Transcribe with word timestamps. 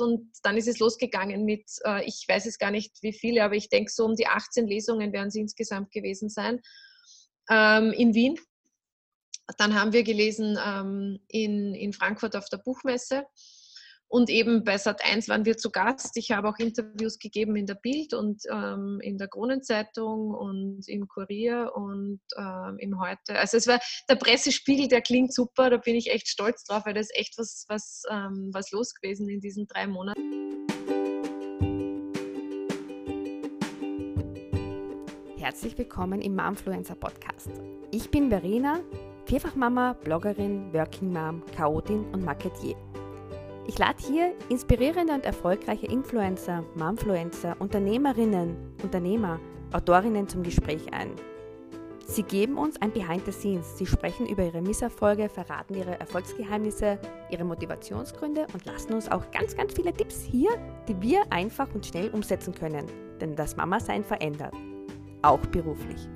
und 0.00 0.30
dann 0.42 0.56
ist 0.56 0.68
es 0.68 0.78
losgegangen 0.78 1.44
mit, 1.44 1.64
äh, 1.84 2.04
ich 2.04 2.24
weiß 2.28 2.46
es 2.46 2.58
gar 2.58 2.70
nicht 2.70 2.96
wie 3.02 3.12
viele, 3.12 3.44
aber 3.44 3.54
ich 3.54 3.68
denke 3.68 3.90
so 3.90 4.04
um 4.04 4.14
die 4.14 4.26
18 4.26 4.66
Lesungen 4.66 5.12
werden 5.12 5.28
es 5.28 5.34
insgesamt 5.34 5.92
gewesen 5.92 6.28
sein 6.28 6.60
ähm, 7.50 7.92
in 7.92 8.14
Wien. 8.14 8.38
Dann 9.58 9.74
haben 9.74 9.92
wir 9.92 10.04
gelesen 10.04 10.58
ähm, 10.64 11.18
in, 11.28 11.74
in 11.74 11.92
Frankfurt 11.92 12.36
auf 12.36 12.48
der 12.48 12.58
Buchmesse 12.58 13.24
und 14.10 14.28
eben 14.28 14.64
bei 14.64 14.74
Sat1 14.74 15.28
waren 15.28 15.44
wir 15.44 15.56
zu 15.56 15.70
Gast. 15.70 16.16
Ich 16.16 16.32
habe 16.32 16.48
auch 16.48 16.58
Interviews 16.58 17.18
gegeben 17.18 17.54
in 17.54 17.66
der 17.66 17.76
Bild 17.76 18.12
und 18.12 18.42
ähm, 18.50 18.98
in 19.02 19.18
der 19.18 19.28
Kronenzeitung 19.28 20.34
und 20.34 20.88
im 20.88 21.06
Kurier 21.06 21.70
und 21.74 22.20
ähm, 22.36 22.76
im 22.78 23.00
Heute. 23.00 23.38
Also 23.38 23.56
es 23.56 23.68
war 23.68 23.78
der 24.08 24.16
Pressespiegel, 24.16 24.88
der 24.88 25.00
klingt 25.00 25.32
super, 25.32 25.70
da 25.70 25.76
bin 25.76 25.94
ich 25.94 26.10
echt 26.10 26.26
stolz 26.26 26.64
drauf, 26.64 26.86
weil 26.86 26.94
das 26.94 27.06
ist 27.06 27.16
echt 27.16 27.38
was, 27.38 27.64
was, 27.68 28.02
ähm, 28.10 28.50
was 28.52 28.72
los 28.72 28.94
gewesen 28.94 29.28
in 29.28 29.40
diesen 29.40 29.68
drei 29.68 29.86
Monaten. 29.86 30.20
Herzlich 35.38 35.78
willkommen 35.78 36.20
im 36.20 36.34
Momfluencer 36.34 36.96
Podcast. 36.96 37.50
Ich 37.92 38.10
bin 38.10 38.28
Verena, 38.28 38.80
Vierfachmama, 39.26 39.92
Bloggerin, 39.92 40.72
Working 40.72 41.12
Mom, 41.12 41.42
Chaotin 41.54 42.04
und 42.12 42.24
Marketier. 42.24 42.76
Ich 43.66 43.78
lade 43.78 43.98
hier 44.04 44.32
inspirierende 44.48 45.14
und 45.14 45.24
erfolgreiche 45.24 45.86
Influencer, 45.86 46.64
Momfluencer, 46.74 47.56
Unternehmerinnen, 47.58 48.56
Unternehmer, 48.82 49.38
Autorinnen 49.72 50.28
zum 50.28 50.42
Gespräch 50.42 50.92
ein. 50.92 51.10
Sie 52.06 52.24
geben 52.24 52.58
uns 52.58 52.80
ein 52.82 52.90
Behind 52.90 53.24
the 53.24 53.30
Scenes. 53.30 53.78
Sie 53.78 53.86
sprechen 53.86 54.26
über 54.26 54.42
ihre 54.42 54.60
Misserfolge, 54.60 55.28
verraten 55.28 55.74
ihre 55.74 56.00
Erfolgsgeheimnisse, 56.00 56.98
ihre 57.30 57.44
Motivationsgründe 57.44 58.48
und 58.52 58.64
lassen 58.64 58.94
uns 58.94 59.08
auch 59.08 59.30
ganz, 59.30 59.56
ganz 59.56 59.74
viele 59.74 59.92
Tipps 59.92 60.22
hier, 60.22 60.50
die 60.88 61.00
wir 61.00 61.22
einfach 61.30 61.72
und 61.72 61.86
schnell 61.86 62.10
umsetzen 62.10 62.52
können. 62.52 62.86
Denn 63.20 63.36
das 63.36 63.56
Mama-Sein 63.56 64.02
verändert. 64.02 64.54
Auch 65.22 65.38
beruflich. 65.38 66.08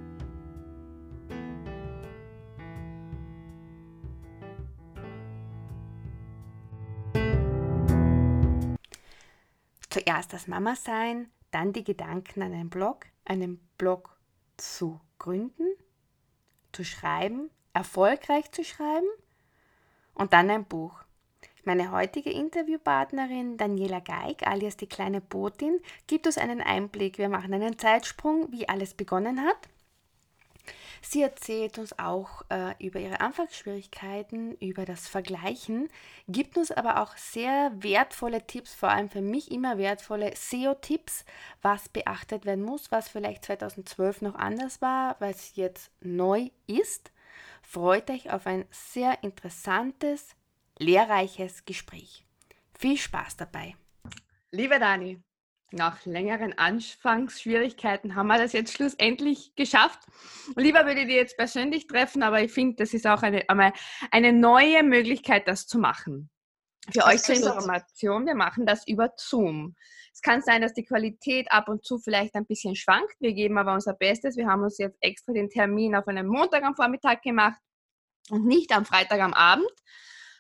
Zuerst 10.05 10.35
das 10.35 10.49
Mama-Sein, 10.49 11.31
dann 11.51 11.73
die 11.73 11.85
Gedanken 11.85 12.43
an 12.43 12.53
einen 12.53 12.69
Blog, 12.69 13.07
einen 13.25 13.59
Blog 13.79 14.19
zu 14.59 15.01
gründen, 15.19 15.67
zu 16.73 16.85
schreiben, 16.85 17.51
erfolgreich 17.73 18.51
zu 18.53 18.65
schreiben 18.65 19.07
und 20.15 20.35
dann 20.35 20.51
ein 20.51 20.67
Buch. 20.67 21.03
Meine 21.65 21.91
heutige 21.91 22.31
Interviewpartnerin 22.31 23.57
Daniela 23.57 24.01
Geig, 24.01 24.47
alias 24.47 24.77
die 24.77 24.89
kleine 24.89 25.23
Botin, 25.23 25.81
gibt 26.07 26.27
uns 26.27 26.37
einen 26.37 26.61
Einblick. 26.61 27.17
Wir 27.17 27.31
machen 27.31 27.55
einen 27.55 27.79
Zeitsprung, 27.79 28.53
wie 28.53 28.69
alles 28.69 28.93
begonnen 28.93 29.41
hat 29.41 29.69
Sie 31.03 31.23
erzählt 31.23 31.79
uns 31.79 31.99
auch 31.99 32.43
äh, 32.49 32.75
über 32.85 32.99
ihre 32.99 33.21
Anfangsschwierigkeiten, 33.21 34.57
über 34.59 34.85
das 34.85 35.09
Vergleichen, 35.09 35.89
gibt 36.29 36.57
uns 36.57 36.71
aber 36.71 37.03
auch 37.03 37.17
sehr 37.17 37.73
wertvolle 37.77 38.47
Tipps, 38.47 38.75
vor 38.75 38.89
allem 38.89 39.11
für 39.11 39.21
mich 39.21 39.51
immer 39.51 39.79
wertvolle 39.79 40.35
SEO-Tipps, 40.35 41.25
was 41.63 41.89
beachtet 41.89 42.47
werden 42.47 42.65
muss, 42.65 42.91
was 42.91 43.09
vielleicht 43.09 43.45
2012 43.45 44.23
noch 44.23 44.35
anders 44.35 44.81
war, 44.81 45.17
es 45.21 45.57
jetzt 45.57 45.91
neu 46.01 46.51
ist. 46.67 47.13
Freut 47.63 48.11
euch 48.11 48.31
auf 48.31 48.47
ein 48.47 48.67
sehr 48.71 49.23
interessantes, 49.23 50.37
lehrreiches 50.79 51.65
Gespräch. 51.65 52.25
Viel 52.79 52.97
Spaß 52.97 53.37
dabei. 53.37 53.75
Liebe 54.51 54.79
Dani, 54.79 55.21
nach 55.75 56.05
längeren 56.07 56.57
Anfangsschwierigkeiten 56.57 58.15
haben 58.15 58.29
wir 58.29 58.39
das 58.39 58.53
jetzt 58.53 58.73
schlussendlich 58.73 59.55
geschafft. 59.57 60.01
Lieber 60.57 60.87
würde 60.87 61.03
ich 61.03 61.09
die 61.09 61.15
jetzt 61.15 61.37
persönlich 61.37 61.87
treffen, 61.87 62.23
aber 62.23 62.43
ich 62.43 62.53
finde, 62.53 62.77
das 62.77 62.95
ist 62.95 63.07
auch 63.07 63.23
eine, 63.23 63.45
eine 64.11 64.33
neue 64.33 64.83
Möglichkeit, 64.83 65.49
das 65.49 65.67
zu 65.67 65.79
machen. 65.79 66.31
Für 66.93 67.07
euch 67.07 67.23
zur 67.23 67.35
Information, 67.35 68.27
wir 68.27 68.35
machen 68.35 68.67
das 68.67 68.87
über 68.87 69.13
Zoom. 69.17 69.75
Es 70.13 70.21
kann 70.21 70.43
sein, 70.43 70.63
dass 70.63 70.75
die 70.75 70.85
Qualität 70.85 71.51
ab 71.51 71.69
und 71.69 71.85
zu 71.85 71.99
vielleicht 71.99 72.35
ein 72.35 72.47
bisschen 72.47 72.77
schwankt. 72.77 73.17
Wir 73.21 73.33
geben 73.33 73.59
aber 73.59 73.73
unser 73.75 73.95
Bestes. 73.95 74.37
Wir 74.37 74.47
haben 74.47 74.63
uns 74.63 74.79
jetzt 74.79 74.99
extra 75.01 75.33
den 75.33 75.49
Termin 75.49 75.97
auf 75.97 76.07
einen 76.07 76.27
Montag 76.27 76.63
am 76.63 76.77
Vormittag 76.77 77.23
gemacht 77.23 77.61
und 78.31 78.47
nicht 78.47 78.71
am 78.73 78.85
Freitag 78.85 79.21
am 79.21 79.35
Abend, 79.35 79.73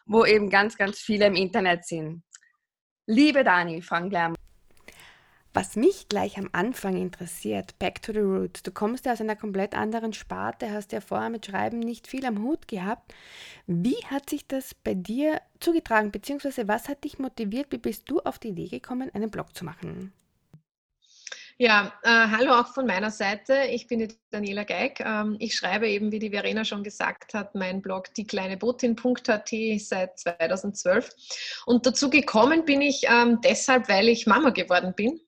wo 0.06 0.24
eben 0.24 0.50
ganz, 0.50 0.76
ganz 0.76 0.98
viele 0.98 1.26
im 1.26 1.34
Internet 1.34 1.86
sind. 1.86 2.22
Liebe 3.06 3.42
Dani, 3.42 3.82
fang 3.82 4.10
gleich. 4.10 4.34
Was 5.56 5.76
mich 5.76 6.08
gleich 6.08 6.36
am 6.36 6.48
Anfang 6.50 6.96
interessiert, 6.96 7.78
back 7.78 8.02
to 8.02 8.12
the 8.12 8.18
roots. 8.18 8.64
Du 8.64 8.72
kommst 8.72 9.06
ja 9.06 9.12
aus 9.12 9.20
einer 9.20 9.36
komplett 9.36 9.76
anderen 9.76 10.12
Sparte, 10.12 10.72
hast 10.72 10.90
ja 10.90 11.00
vorher 11.00 11.30
mit 11.30 11.46
Schreiben 11.46 11.78
nicht 11.78 12.08
viel 12.08 12.26
am 12.26 12.42
Hut 12.42 12.66
gehabt. 12.66 13.14
Wie 13.68 14.04
hat 14.10 14.30
sich 14.30 14.48
das 14.48 14.74
bei 14.74 14.94
dir 14.94 15.40
zugetragen, 15.60 16.10
beziehungsweise 16.10 16.66
was 16.66 16.88
hat 16.88 17.04
dich 17.04 17.20
motiviert, 17.20 17.68
wie 17.70 17.78
bist 17.78 18.10
du 18.10 18.18
auf 18.18 18.40
die 18.40 18.48
Idee 18.48 18.66
gekommen, 18.66 19.12
einen 19.14 19.30
Blog 19.30 19.54
zu 19.54 19.64
machen? 19.64 20.12
Ja, 21.56 21.92
äh, 22.02 22.08
hallo 22.08 22.52
auch 22.52 22.74
von 22.74 22.84
meiner 22.84 23.12
Seite. 23.12 23.68
Ich 23.70 23.86
bin 23.86 24.00
die 24.00 24.08
Daniela 24.32 24.64
Geig. 24.64 24.98
Ähm, 24.98 25.36
ich 25.38 25.54
schreibe 25.54 25.88
eben, 25.88 26.10
wie 26.10 26.18
die 26.18 26.30
Verena 26.30 26.64
schon 26.64 26.82
gesagt 26.82 27.32
hat, 27.32 27.54
mein 27.54 27.80
Blog 27.80 28.12
diekleinebotin.at 28.14 29.50
seit 29.78 30.18
2012. 30.18 31.10
Und 31.66 31.86
dazu 31.86 32.10
gekommen 32.10 32.64
bin 32.64 32.80
ich 32.82 33.04
ähm, 33.08 33.40
deshalb, 33.40 33.88
weil 33.88 34.08
ich 34.08 34.26
Mama 34.26 34.50
geworden 34.50 34.94
bin. 34.96 35.20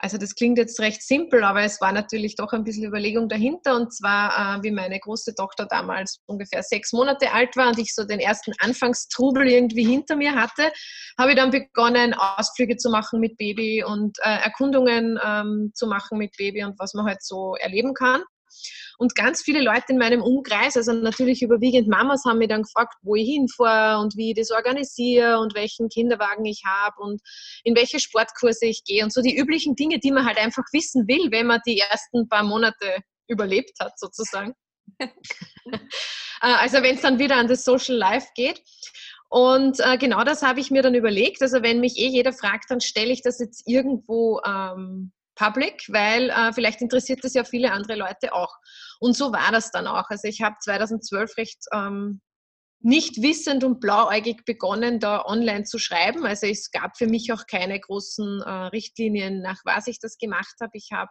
Also 0.00 0.16
das 0.16 0.36
klingt 0.36 0.58
jetzt 0.58 0.78
recht 0.78 1.02
simpel, 1.02 1.42
aber 1.42 1.62
es 1.62 1.80
war 1.80 1.92
natürlich 1.92 2.36
doch 2.36 2.52
ein 2.52 2.62
bisschen 2.62 2.84
Überlegung 2.84 3.28
dahinter. 3.28 3.74
Und 3.74 3.92
zwar, 3.92 4.58
äh, 4.58 4.62
wie 4.62 4.70
meine 4.70 5.00
große 5.00 5.34
Tochter 5.34 5.66
damals 5.66 6.20
ungefähr 6.26 6.62
sechs 6.62 6.92
Monate 6.92 7.32
alt 7.32 7.56
war 7.56 7.68
und 7.68 7.78
ich 7.78 7.94
so 7.94 8.04
den 8.04 8.20
ersten 8.20 8.52
Anfangstrubel 8.60 9.48
irgendwie 9.48 9.84
hinter 9.84 10.14
mir 10.14 10.36
hatte, 10.36 10.70
habe 11.18 11.30
ich 11.30 11.36
dann 11.36 11.50
begonnen, 11.50 12.14
Ausflüge 12.14 12.76
zu 12.76 12.90
machen 12.90 13.18
mit 13.18 13.36
Baby 13.38 13.82
und 13.82 14.18
äh, 14.22 14.38
Erkundungen 14.44 15.18
ähm, 15.24 15.72
zu 15.74 15.88
machen 15.88 16.18
mit 16.18 16.36
Baby 16.36 16.62
und 16.62 16.78
was 16.78 16.94
man 16.94 17.06
halt 17.06 17.22
so 17.22 17.56
erleben 17.56 17.92
kann. 17.92 18.22
Und 18.98 19.14
ganz 19.14 19.42
viele 19.42 19.62
Leute 19.62 19.86
in 19.90 19.98
meinem 19.98 20.22
Umkreis, 20.22 20.76
also 20.76 20.92
natürlich 20.92 21.42
überwiegend 21.42 21.88
Mamas, 21.88 22.24
haben 22.26 22.38
mich 22.38 22.48
dann 22.48 22.62
gefragt, 22.62 22.94
wo 23.02 23.14
ich 23.14 23.28
hinfahre 23.28 24.00
und 24.00 24.16
wie 24.16 24.30
ich 24.30 24.36
das 24.36 24.50
organisiere 24.50 25.38
und 25.38 25.54
welchen 25.54 25.88
Kinderwagen 25.88 26.44
ich 26.44 26.62
habe 26.66 27.00
und 27.00 27.20
in 27.64 27.76
welche 27.76 28.00
Sportkurse 28.00 28.66
ich 28.66 28.84
gehe 28.84 29.04
und 29.04 29.12
so 29.12 29.22
die 29.22 29.36
üblichen 29.36 29.76
Dinge, 29.76 29.98
die 29.98 30.10
man 30.10 30.26
halt 30.26 30.38
einfach 30.38 30.64
wissen 30.72 31.06
will, 31.06 31.30
wenn 31.30 31.46
man 31.46 31.60
die 31.66 31.78
ersten 31.78 32.28
paar 32.28 32.42
Monate 32.42 33.02
überlebt 33.28 33.78
hat, 33.80 33.98
sozusagen. 33.98 34.54
Äh, 36.40 36.54
also 36.54 36.82
wenn 36.82 36.94
es 36.94 37.02
dann 37.02 37.18
wieder 37.18 37.34
an 37.34 37.48
das 37.48 37.64
Social 37.64 37.96
Life 37.96 38.28
geht. 38.36 38.62
Und 39.28 39.80
äh, 39.80 39.98
genau 39.98 40.22
das 40.22 40.42
habe 40.42 40.60
ich 40.60 40.70
mir 40.70 40.82
dann 40.82 40.94
überlegt. 40.94 41.42
Also 41.42 41.64
wenn 41.64 41.80
mich 41.80 41.98
eh 41.98 42.06
jeder 42.06 42.32
fragt, 42.32 42.70
dann 42.70 42.80
stelle 42.80 43.12
ich 43.12 43.22
das 43.22 43.40
jetzt 43.40 43.64
irgendwo 43.66 44.40
ähm, 44.46 45.10
public, 45.38 45.84
weil 45.88 46.30
äh, 46.30 46.52
vielleicht 46.52 46.82
interessiert 46.82 47.22
das 47.22 47.34
ja 47.34 47.44
viele 47.44 47.72
andere 47.72 47.96
Leute 47.96 48.32
auch. 48.32 48.54
Und 48.98 49.16
so 49.16 49.32
war 49.32 49.52
das 49.52 49.70
dann 49.70 49.86
auch. 49.86 50.10
Also 50.10 50.26
ich 50.28 50.42
habe 50.42 50.56
2012 50.60 51.36
recht 51.36 51.64
ähm, 51.72 52.20
nicht 52.80 53.22
wissend 53.22 53.64
und 53.64 53.80
blauäugig 53.80 54.44
begonnen, 54.44 55.00
da 55.00 55.24
online 55.24 55.64
zu 55.64 55.78
schreiben. 55.78 56.26
Also 56.26 56.46
es 56.46 56.70
gab 56.70 56.96
für 56.96 57.06
mich 57.06 57.32
auch 57.32 57.46
keine 57.46 57.78
großen 57.78 58.42
äh, 58.42 58.50
Richtlinien, 58.68 59.40
nach 59.40 59.60
was 59.64 59.86
ich 59.86 60.00
das 60.00 60.18
gemacht 60.18 60.54
habe. 60.60 60.72
Ich 60.74 60.90
habe 60.92 61.10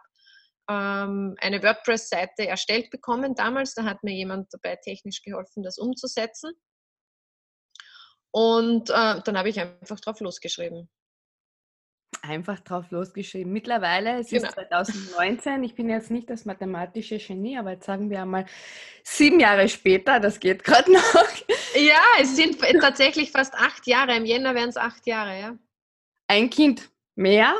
ähm, 0.70 1.34
eine 1.40 1.62
WordPress-Seite 1.62 2.46
erstellt 2.46 2.90
bekommen 2.90 3.34
damals. 3.34 3.74
Da 3.74 3.84
hat 3.84 4.02
mir 4.02 4.14
jemand 4.14 4.48
dabei 4.52 4.76
technisch 4.76 5.22
geholfen, 5.22 5.62
das 5.62 5.78
umzusetzen. 5.78 6.52
Und 8.30 8.90
äh, 8.90 9.22
dann 9.24 9.38
habe 9.38 9.48
ich 9.48 9.58
einfach 9.58 10.00
drauf 10.00 10.20
losgeschrieben 10.20 10.90
einfach 12.22 12.60
drauf 12.60 12.90
losgeschrieben. 12.90 13.52
Mittlerweile, 13.52 14.20
es 14.20 14.30
genau. 14.30 14.48
ist 14.48 14.54
2019, 14.54 15.62
ich 15.64 15.74
bin 15.74 15.88
jetzt 15.88 16.10
nicht 16.10 16.30
das 16.30 16.44
mathematische 16.44 17.18
Genie, 17.18 17.58
aber 17.58 17.72
jetzt 17.72 17.86
sagen 17.86 18.10
wir 18.10 18.22
einmal 18.22 18.46
sieben 19.02 19.40
Jahre 19.40 19.68
später, 19.68 20.20
das 20.20 20.40
geht 20.40 20.64
gerade 20.64 20.92
noch. 20.92 21.28
Ja, 21.74 22.00
es 22.20 22.36
sind 22.36 22.60
tatsächlich 22.80 23.30
fast 23.30 23.54
acht 23.54 23.86
Jahre, 23.86 24.16
im 24.16 24.24
Jänner 24.24 24.54
wären 24.54 24.68
es 24.68 24.76
acht 24.76 25.06
Jahre, 25.06 25.38
ja. 25.38 25.58
Ein 26.26 26.50
Kind 26.50 26.90
mehr. 27.14 27.54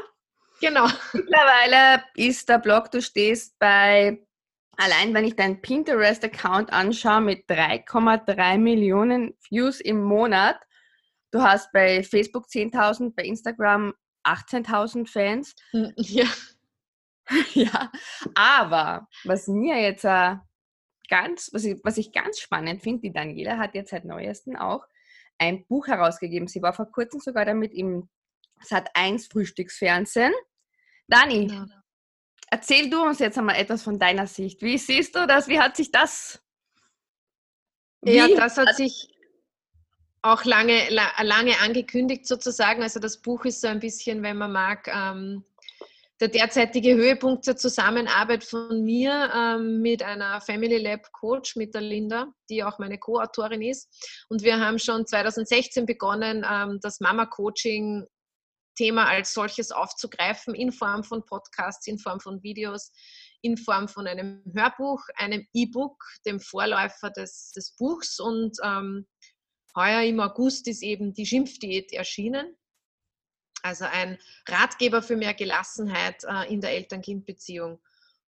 Genau. 0.60 0.86
Mittlerweile 1.12 2.04
ist 2.14 2.48
der 2.48 2.58
Blog, 2.58 2.90
du 2.90 3.00
stehst 3.00 3.58
bei, 3.58 4.20
allein 4.76 5.14
wenn 5.14 5.24
ich 5.24 5.36
deinen 5.36 5.60
Pinterest-Account 5.60 6.72
anschaue, 6.72 7.20
mit 7.20 7.48
3,3 7.48 8.58
Millionen 8.58 9.34
Views 9.48 9.80
im 9.80 10.02
Monat. 10.02 10.58
Du 11.30 11.42
hast 11.42 11.70
bei 11.72 12.02
Facebook 12.02 12.46
10.000, 12.46 13.14
bei 13.14 13.22
Instagram 13.22 13.94
18.000 14.28 15.08
Fans. 15.08 15.54
Hm, 15.70 15.92
ja. 15.96 16.26
ja, 17.54 17.92
aber 18.34 19.06
was 19.24 19.48
mir 19.48 19.80
jetzt 19.80 20.04
äh, 20.04 20.36
ganz, 21.08 21.50
was 21.52 21.64
ich, 21.64 21.78
was 21.84 21.98
ich 21.98 22.12
ganz 22.12 22.40
spannend 22.40 22.82
finde, 22.82 23.02
die 23.02 23.12
Daniela 23.12 23.58
hat 23.58 23.74
jetzt 23.74 23.90
seit 23.90 24.04
neuestem 24.04 24.56
auch 24.56 24.84
ein 25.38 25.66
Buch 25.66 25.86
herausgegeben. 25.86 26.48
Sie 26.48 26.62
war 26.62 26.72
vor 26.72 26.90
kurzem 26.90 27.20
sogar 27.20 27.44
damit 27.44 27.72
im 27.72 28.08
Sat 28.60 28.90
1 28.94 29.28
Frühstücksfernsehen. 29.28 30.32
Dani, 31.06 31.48
ja. 31.50 31.66
erzähl 32.50 32.90
du 32.90 33.02
uns 33.02 33.18
jetzt 33.20 33.38
einmal 33.38 33.56
etwas 33.56 33.82
von 33.82 33.98
deiner 33.98 34.26
Sicht. 34.26 34.62
Wie 34.62 34.78
siehst 34.78 35.14
du 35.14 35.26
das? 35.26 35.48
Wie 35.48 35.60
hat 35.60 35.76
sich 35.76 35.90
das? 35.90 36.42
ja, 38.04 38.28
das 38.28 38.56
hat 38.56 38.76
sich 38.76 39.17
auch 40.22 40.44
lange, 40.44 40.88
lange 40.90 41.58
angekündigt 41.60 42.26
sozusagen. 42.26 42.82
Also 42.82 43.00
das 43.00 43.20
Buch 43.20 43.44
ist 43.44 43.60
so 43.60 43.68
ein 43.68 43.80
bisschen, 43.80 44.22
wenn 44.22 44.38
man 44.38 44.52
mag, 44.52 44.88
ähm, 44.88 45.44
der 46.20 46.28
derzeitige 46.28 46.96
Höhepunkt 46.96 47.46
der 47.46 47.56
Zusammenarbeit 47.56 48.42
von 48.42 48.82
mir 48.82 49.30
ähm, 49.32 49.80
mit 49.80 50.02
einer 50.02 50.40
Family 50.40 50.78
Lab 50.78 51.12
Coach, 51.12 51.54
mit 51.54 51.74
der 51.74 51.82
Linda, 51.82 52.32
die 52.50 52.64
auch 52.64 52.78
meine 52.80 52.98
Co-Autorin 52.98 53.62
ist. 53.62 53.88
Und 54.28 54.42
wir 54.42 54.58
haben 54.58 54.80
schon 54.80 55.06
2016 55.06 55.86
begonnen, 55.86 56.44
ähm, 56.50 56.80
das 56.82 56.98
Mama-Coaching 57.00 58.04
Thema 58.74 59.06
als 59.08 59.34
solches 59.34 59.72
aufzugreifen, 59.72 60.54
in 60.54 60.72
Form 60.72 61.02
von 61.02 61.24
Podcasts, 61.24 61.86
in 61.86 61.98
Form 61.98 62.20
von 62.20 62.42
Videos, 62.42 62.92
in 63.42 63.56
Form 63.56 63.88
von 63.88 64.06
einem 64.06 64.42
Hörbuch, 64.54 65.02
einem 65.16 65.46
E-Book, 65.52 66.02
dem 66.26 66.40
Vorläufer 66.40 67.10
des, 67.10 67.52
des 67.52 67.74
Buchs. 67.76 68.18
Und 68.20 68.56
ähm, 68.64 69.06
heuer 69.76 70.02
im 70.02 70.20
August 70.20 70.68
ist 70.68 70.82
eben 70.82 71.14
die 71.14 71.26
Schimpfdiät 71.26 71.92
erschienen. 71.92 72.56
Also 73.62 73.84
ein 73.84 74.18
Ratgeber 74.46 75.02
für 75.02 75.16
mehr 75.16 75.34
Gelassenheit 75.34 76.24
äh, 76.24 76.52
in 76.52 76.60
der 76.60 76.72
Eltern-Kind-Beziehung. 76.72 77.80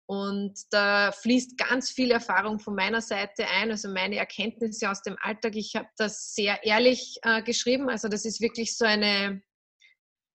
Und 0.07 0.55
da 0.71 1.13
fließt 1.13 1.59
ganz 1.59 1.91
viel 1.91 2.11
Erfahrung 2.11 2.61
von 2.61 2.75
meiner 2.75 3.03
Seite 3.03 3.47
ein, 3.47 3.71
also 3.71 3.91
meine 3.91 4.17
Erkenntnisse 4.17 4.91
aus 4.91 5.03
dem 5.03 5.19
Alltag. 5.21 5.55
Ich 5.55 5.77
habe 5.77 5.89
das 5.99 6.35
sehr 6.35 6.65
ehrlich 6.65 7.19
äh, 7.23 7.43
geschrieben. 7.43 7.91
Also 7.91 8.09
das 8.09 8.25
ist 8.25 8.41
wirklich 8.41 8.75
so 8.75 8.87
eine, 8.87 9.43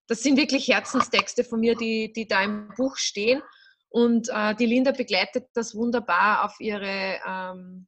das 0.08 0.22
sind 0.22 0.38
wirklich 0.38 0.68
Herzenstexte 0.68 1.44
von 1.44 1.60
mir, 1.60 1.76
die, 1.76 2.14
die 2.14 2.28
da 2.28 2.44
im 2.44 2.70
Buch 2.78 2.98
stehen. 2.98 3.42
Und 3.90 4.30
äh, 4.30 4.54
die 4.54 4.68
Linda 4.68 4.92
begleitet 4.92 5.48
das 5.56 5.74
wunderbar 5.74 6.46
auf 6.46 6.60
ihre, 6.60 7.20
ähm, 7.28 7.88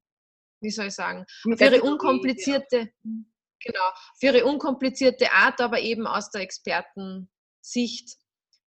wie 0.66 0.72
soll 0.72 0.88
ich 0.88 0.96
sagen, 0.96 1.26
auf 1.52 1.62
ihre 1.62 1.82
unkomplizierte, 1.82 2.90
Genau, 3.66 3.90
für 4.20 4.28
ihre 4.28 4.46
unkomplizierte 4.46 5.32
Art, 5.32 5.60
aber 5.60 5.80
eben 5.80 6.06
aus 6.06 6.30
der 6.30 6.42
Expertensicht 6.42 8.18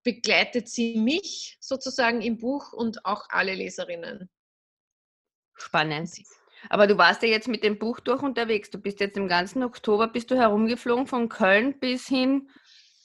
begleitet 0.03 0.69
sie 0.69 0.97
mich 0.97 1.57
sozusagen 1.59 2.21
im 2.21 2.37
Buch 2.37 2.71
und 2.71 3.05
auch 3.05 3.25
alle 3.29 3.53
Leserinnen. 3.55 4.29
Spannend. 5.55 6.11
Aber 6.69 6.87
du 6.87 6.97
warst 6.97 7.23
ja 7.23 7.27
jetzt 7.27 7.49
mit 7.49 7.63
dem 7.63 7.77
Buch 7.77 7.99
durch 7.99 8.21
unterwegs. 8.21 8.69
Du 8.69 8.77
bist 8.77 9.01
jetzt 9.01 9.17
im 9.17 9.27
ganzen 9.27 9.63
Oktober, 9.63 10.07
bist 10.07 10.31
du 10.31 10.35
herumgeflogen 10.35 11.07
von 11.07 11.27
Köln 11.27 11.77
bis 11.79 12.07
hin. 12.07 12.49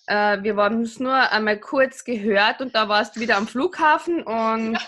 Äh, 0.07 0.43
wir 0.43 0.57
haben 0.57 0.83
es 0.83 1.01
nur 1.01 1.15
einmal 1.15 1.59
kurz 1.59 2.05
gehört 2.05 2.61
und 2.61 2.75
da 2.75 2.89
warst 2.89 3.17
du 3.17 3.21
wieder 3.21 3.37
am 3.37 3.49
Flughafen 3.49 4.23
und 4.23 4.75
ja. 4.75 4.81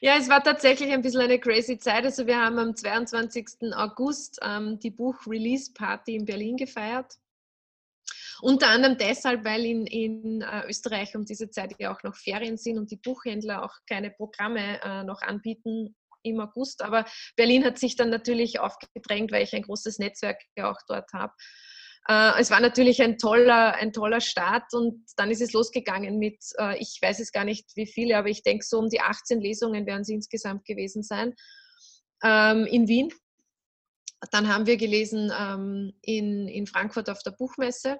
Ja, 0.00 0.16
es 0.16 0.28
war 0.28 0.42
tatsächlich 0.42 0.92
ein 0.92 1.02
bisschen 1.02 1.20
eine 1.20 1.38
crazy 1.38 1.78
Zeit. 1.78 2.04
Also 2.04 2.26
wir 2.26 2.38
haben 2.38 2.58
am 2.58 2.74
22. 2.74 3.74
August 3.74 4.38
ähm, 4.42 4.78
die 4.78 4.90
Buch-Release-Party 4.90 6.14
in 6.16 6.24
Berlin 6.24 6.56
gefeiert. 6.56 7.14
Unter 8.40 8.68
anderem 8.68 8.96
deshalb, 8.96 9.44
weil 9.44 9.64
in, 9.64 9.86
in 9.86 10.42
äh, 10.42 10.66
Österreich 10.68 11.14
um 11.16 11.24
diese 11.24 11.50
Zeit 11.50 11.74
ja 11.78 11.92
auch 11.92 12.02
noch 12.04 12.14
Ferien 12.14 12.56
sind 12.56 12.78
und 12.78 12.90
die 12.90 12.96
Buchhändler 12.96 13.64
auch 13.64 13.74
keine 13.86 14.10
Programme 14.10 14.80
äh, 14.82 15.02
noch 15.02 15.22
anbieten 15.22 15.96
im 16.22 16.40
August. 16.40 16.82
Aber 16.82 17.04
Berlin 17.36 17.64
hat 17.64 17.78
sich 17.78 17.96
dann 17.96 18.10
natürlich 18.10 18.60
aufgedrängt, 18.60 19.32
weil 19.32 19.42
ich 19.42 19.54
ein 19.54 19.62
großes 19.62 19.98
Netzwerk 19.98 20.40
ja 20.56 20.70
auch 20.70 20.80
dort 20.86 21.12
habe. 21.12 21.32
Äh, 22.10 22.40
es 22.40 22.50
war 22.50 22.60
natürlich 22.60 23.02
ein 23.02 23.18
toller, 23.18 23.74
ein 23.74 23.92
toller 23.92 24.20
Start 24.20 24.72
und 24.72 25.04
dann 25.16 25.30
ist 25.30 25.42
es 25.42 25.52
losgegangen 25.52 26.18
mit, 26.18 26.38
äh, 26.58 26.78
ich 26.78 26.98
weiß 27.02 27.20
es 27.20 27.32
gar 27.32 27.44
nicht 27.44 27.70
wie 27.76 27.86
viele, 27.86 28.16
aber 28.16 28.28
ich 28.28 28.42
denke 28.42 28.64
so 28.64 28.78
um 28.78 28.88
die 28.88 29.00
18 29.00 29.40
Lesungen 29.40 29.86
werden 29.86 30.02
es 30.02 30.08
insgesamt 30.08 30.64
gewesen 30.64 31.02
sein 31.02 31.34
ähm, 32.24 32.66
in 32.66 32.88
Wien. 32.88 33.12
Dann 34.32 34.48
haben 34.48 34.66
wir 34.66 34.78
gelesen 34.78 35.30
ähm, 35.38 35.92
in, 36.00 36.48
in 36.48 36.66
Frankfurt 36.66 37.10
auf 37.10 37.22
der 37.22 37.32
Buchmesse 37.32 37.98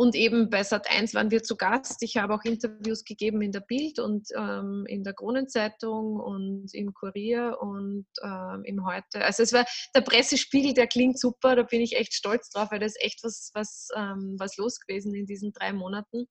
und 0.00 0.14
eben 0.14 0.48
bei 0.48 0.62
Sat1 0.62 1.12
waren 1.12 1.30
wir 1.30 1.42
zu 1.42 1.58
Gast. 1.58 2.02
Ich 2.02 2.16
habe 2.16 2.32
auch 2.32 2.42
Interviews 2.44 3.04
gegeben 3.04 3.42
in 3.42 3.52
der 3.52 3.60
Bild 3.60 3.98
und 3.98 4.28
ähm, 4.34 4.86
in 4.88 5.04
der 5.04 5.12
Kronenzeitung 5.12 6.18
und 6.18 6.72
im 6.72 6.94
Kurier 6.94 7.58
und 7.60 8.06
ähm, 8.22 8.62
im 8.64 8.86
Heute. 8.86 9.22
Also 9.22 9.42
es 9.42 9.52
war 9.52 9.66
der 9.94 10.00
Pressespiegel, 10.00 10.72
der 10.72 10.86
klingt 10.86 11.20
super, 11.20 11.54
da 11.54 11.64
bin 11.64 11.82
ich 11.82 11.96
echt 11.96 12.14
stolz 12.14 12.48
drauf, 12.48 12.70
weil 12.70 12.78
das 12.78 12.92
ist 12.92 13.02
echt 13.02 13.22
was, 13.24 13.50
was, 13.52 13.88
ähm, 13.94 14.36
was 14.38 14.56
los 14.56 14.80
gewesen 14.80 15.14
in 15.14 15.26
diesen 15.26 15.52
drei 15.52 15.74
Monaten. 15.74 16.24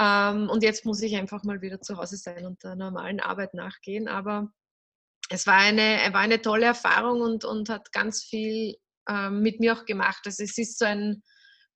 Ähm, 0.00 0.50
und 0.50 0.64
jetzt 0.64 0.84
muss 0.84 1.02
ich 1.02 1.14
einfach 1.14 1.44
mal 1.44 1.62
wieder 1.62 1.80
zu 1.82 1.98
Hause 1.98 2.16
sein 2.16 2.46
und 2.46 2.64
der 2.64 2.74
normalen 2.74 3.20
Arbeit 3.20 3.54
nachgehen. 3.54 4.08
Aber 4.08 4.50
es 5.30 5.46
war 5.46 5.58
eine, 5.58 6.00
war 6.12 6.22
eine 6.22 6.42
tolle 6.42 6.66
Erfahrung 6.66 7.20
und, 7.20 7.44
und 7.44 7.68
hat 7.68 7.92
ganz 7.92 8.24
viel 8.24 8.74
ähm, 9.08 9.40
mit 9.40 9.60
mir 9.60 9.74
auch 9.74 9.84
gemacht. 9.84 10.22
Also 10.26 10.42
es 10.42 10.58
ist 10.58 10.80
so 10.80 10.84
ein 10.84 11.22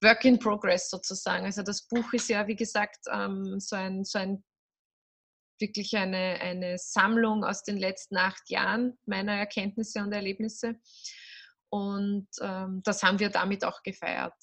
Work 0.03 0.25
in 0.25 0.39
Progress 0.39 0.91
sozusagen. 0.91 1.45
Also 1.45 1.63
das 1.63 1.87
Buch 1.89 2.13
ist 2.13 2.29
ja, 2.29 2.47
wie 2.47 2.57
gesagt, 2.57 3.07
ähm, 3.11 3.59
so, 3.59 3.77
ein, 3.77 4.05
so 4.05 4.19
ein 4.19 4.45
wirklich 5.61 5.97
eine, 5.97 6.41
eine 6.41 6.79
Sammlung 6.79 7.45
aus 7.45 7.63
den 7.63 7.77
letzten 7.77 8.17
acht 8.17 8.49
Jahren 8.49 8.99
meiner 9.07 9.35
Erkenntnisse 9.35 10.01
und 10.01 10.13
Erlebnisse. 10.13 10.77
Und 11.71 12.29
ähm, 12.41 12.83
das 12.85 13.03
haben 13.03 13.19
wir 13.19 13.31
damit 13.31 13.65
auch 13.65 13.83
gefeiert. 13.83 14.35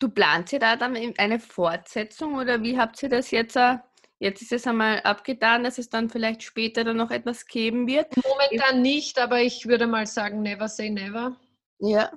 Du 0.00 0.08
planst 0.08 0.52
ja 0.52 0.58
da 0.58 0.76
dann 0.76 0.96
eine 1.16 1.40
Fortsetzung 1.40 2.34
oder 2.34 2.62
wie 2.62 2.78
habt 2.78 3.02
ihr 3.02 3.08
das 3.08 3.30
jetzt? 3.30 3.56
Äh, 3.56 3.78
jetzt 4.20 4.42
ist 4.42 4.52
es 4.52 4.66
einmal 4.66 5.00
abgetan, 5.00 5.64
dass 5.64 5.78
es 5.78 5.88
dann 5.88 6.10
vielleicht 6.10 6.42
später 6.42 6.84
dann 6.84 6.96
noch 6.96 7.10
etwas 7.10 7.46
geben 7.46 7.86
wird. 7.86 8.14
Momentan 8.16 8.82
nicht, 8.82 9.18
aber 9.18 9.40
ich 9.40 9.66
würde 9.66 9.86
mal 9.86 10.06
sagen, 10.06 10.42
never 10.42 10.68
say 10.68 10.90
never. 10.90 11.36
Ja. 11.80 12.12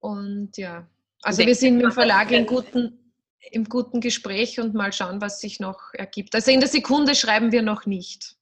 Und 0.00 0.56
ja, 0.56 0.88
also 1.22 1.44
wir 1.44 1.54
sind 1.54 1.76
mit 1.76 1.84
dem 1.84 1.92
Verlag 1.92 2.30
in 2.30 2.46
guten, 2.46 3.12
im 3.50 3.64
guten 3.64 4.00
Gespräch 4.00 4.60
und 4.60 4.74
mal 4.74 4.92
schauen, 4.92 5.20
was 5.20 5.40
sich 5.40 5.60
noch 5.60 5.92
ergibt. 5.92 6.34
Also 6.34 6.50
in 6.50 6.60
der 6.60 6.68
Sekunde 6.68 7.14
schreiben 7.14 7.52
wir 7.52 7.62
noch 7.62 7.86
nicht. 7.86 8.36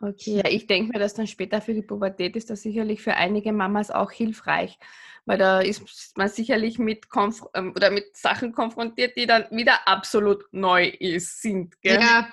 Okay, 0.00 0.36
ja, 0.36 0.48
ich 0.48 0.66
denke 0.66 0.92
mir, 0.92 0.98
dass 0.98 1.14
dann 1.14 1.26
später 1.26 1.60
für 1.60 1.74
die 1.74 1.82
Pubertät 1.82 2.34
ist 2.34 2.48
das 2.48 2.62
sicherlich 2.62 3.02
für 3.02 3.14
einige 3.14 3.52
Mamas 3.52 3.90
auch 3.90 4.10
hilfreich, 4.10 4.78
weil 5.26 5.36
da 5.36 5.60
ist 5.60 6.16
man 6.16 6.28
sicherlich 6.28 6.78
mit, 6.78 7.10
Konf 7.10 7.44
ähm, 7.52 7.72
oder 7.76 7.90
mit 7.90 8.16
Sachen 8.16 8.52
konfrontiert, 8.52 9.16
die 9.18 9.26
dann 9.26 9.44
wieder 9.50 9.86
absolut 9.86 10.44
neu 10.52 10.86
ist, 10.86 11.42
sind. 11.42 11.80
Gell? 11.82 12.00
Ja, 12.00 12.30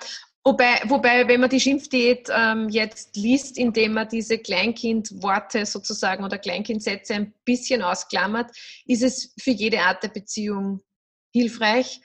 Wobei, 0.48 0.80
wobei, 0.86 1.28
wenn 1.28 1.42
man 1.42 1.50
die 1.50 1.60
Schimpfdiät 1.60 2.30
ähm, 2.34 2.70
jetzt 2.70 3.14
liest, 3.16 3.58
indem 3.58 3.92
man 3.92 4.08
diese 4.08 4.38
Kleinkindworte 4.38 5.66
sozusagen 5.66 6.24
oder 6.24 6.38
Kleinkindsätze 6.38 7.12
ein 7.12 7.34
bisschen 7.44 7.82
ausklammert, 7.82 8.50
ist 8.86 9.02
es 9.02 9.34
für 9.38 9.50
jede 9.50 9.82
Art 9.82 10.02
der 10.02 10.08
Beziehung 10.08 10.80
hilfreich, 11.34 12.00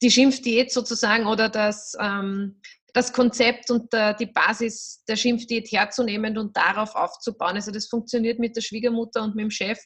die 0.00 0.10
Schimpfdiät 0.10 0.72
sozusagen 0.72 1.26
oder 1.26 1.50
das, 1.50 1.94
ähm, 2.00 2.62
das 2.94 3.12
Konzept 3.12 3.70
und 3.70 3.92
der, 3.92 4.14
die 4.14 4.24
Basis 4.24 5.04
der 5.06 5.16
Schimpfdiät 5.16 5.70
herzunehmen 5.70 6.38
und 6.38 6.56
darauf 6.56 6.94
aufzubauen. 6.94 7.56
Also 7.56 7.72
das 7.72 7.88
funktioniert 7.88 8.38
mit 8.38 8.56
der 8.56 8.62
Schwiegermutter 8.62 9.22
und 9.22 9.34
mit 9.34 9.42
dem 9.42 9.50
Chef 9.50 9.78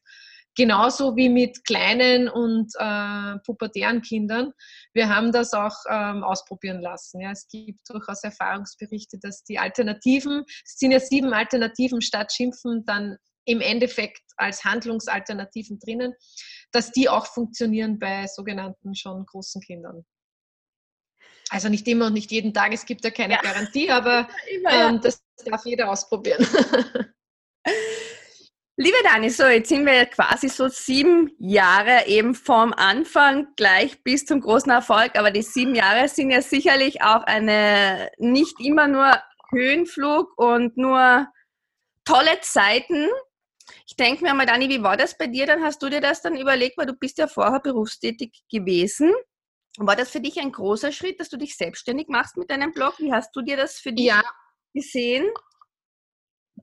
genauso 0.57 1.15
wie 1.17 1.29
mit 1.29 1.65
kleinen 1.65 2.29
und 2.29 2.73
äh, 2.79 3.39
pubertären 3.45 4.03
Kindern. 4.03 4.53
Wir 4.95 5.09
haben 5.09 5.31
das 5.31 5.53
auch 5.53 5.77
ähm, 5.89 6.25
ausprobieren 6.25 6.81
lassen. 6.81 7.21
Ja. 7.21 7.31
Es 7.31 7.47
gibt 7.47 7.81
durchaus 7.89 8.25
Erfahrungsberichte, 8.25 9.19
dass 9.21 9.45
die 9.45 9.59
Alternativen, 9.59 10.45
es 10.65 10.79
sind 10.79 10.93
ja 10.93 11.01
sieben 11.01 11.33
Alternativen 11.33 12.01
statt 12.01 12.33
Schimpfen, 12.33 12.85
dann 12.87 13.17
im 13.45 13.61
Endeffekt 13.61 14.23
als 14.37 14.65
Handlungsalternativen 14.65 15.79
drinnen, 15.79 16.15
dass 16.73 16.91
die 16.91 17.09
auch 17.09 17.27
funktionieren 17.27 17.99
bei 17.99 18.27
sogenannten 18.27 18.95
schon 18.95 19.25
großen 19.25 19.61
Kindern. 19.61 20.05
Also 21.51 21.69
nicht 21.69 21.87
immer 21.87 22.07
und 22.07 22.15
nicht 22.15 22.33
jeden 22.33 22.53
Tag, 22.53 22.73
es 22.73 22.87
gibt 22.87 23.05
ja 23.05 23.11
keine 23.11 23.35
ja. 23.35 23.41
Garantie, 23.41 23.91
aber 23.91 24.29
ähm, 24.69 25.01
das 25.01 25.23
darf 25.45 25.65
jeder 25.65 25.91
ausprobieren. 25.91 26.45
Liebe 28.79 28.99
Dani, 29.05 29.31
so 29.31 29.47
jetzt 29.47 29.71
sind 29.71 29.87
wir 29.87 30.05
quasi 30.05 30.51
so 30.51 30.69
sieben 30.69 31.35
Jahre 31.39 32.07
eben 32.09 32.35
vom 32.35 32.75
Anfang 32.75 33.49
gleich 33.57 34.03
bis 34.03 34.27
zum 34.27 34.43
großen 34.43 34.71
Erfolg, 34.71 35.17
aber 35.19 35.31
die 35.31 35.41
sieben 35.41 35.75
Jahre 35.75 36.09
sind 36.09 36.31
ja 36.31 36.43
sicherlich 36.43 37.01
auch 37.01 37.23
eine 37.23 38.11
nicht 38.19 38.61
immer 38.61 38.87
nur 38.87 39.19
Höhenflug 39.51 40.37
und 40.37 40.77
nur 40.77 41.27
tolle 42.05 42.39
Zeiten. 42.43 43.07
Ich 43.87 43.97
denke 43.97 44.23
mir 44.23 44.35
mal, 44.35 44.45
Dani, 44.45 44.69
wie 44.69 44.83
war 44.83 44.99
das 44.99 45.17
bei 45.17 45.27
dir? 45.27 45.47
Dann 45.47 45.63
hast 45.63 45.83
du 45.83 45.89
dir 45.89 46.03
das 46.03 46.21
dann 46.21 46.37
überlegt, 46.37 46.77
weil 46.77 46.85
du 46.85 46.93
bist 46.93 47.17
ja 47.17 47.29
vorher 47.29 47.61
berufstätig 47.61 48.45
gewesen. 48.53 49.11
War 49.79 49.97
das 49.97 50.11
für 50.11 50.21
dich 50.21 50.39
ein 50.39 50.53
großer 50.53 50.93
Schritt, 50.93 51.19
dass 51.19 51.31
du 51.31 51.39
dich 51.39 51.57
selbstständig 51.57 52.09
machst 52.09 52.37
mit 52.37 52.51
deinem 52.51 52.73
Blog? 52.73 52.99
Wie 52.99 53.11
hast 53.11 53.35
du 53.35 53.41
dir 53.41 53.57
das 53.57 53.79
für 53.79 53.95
dich 53.95 54.07
ja. 54.07 54.23
gesehen? 54.75 55.27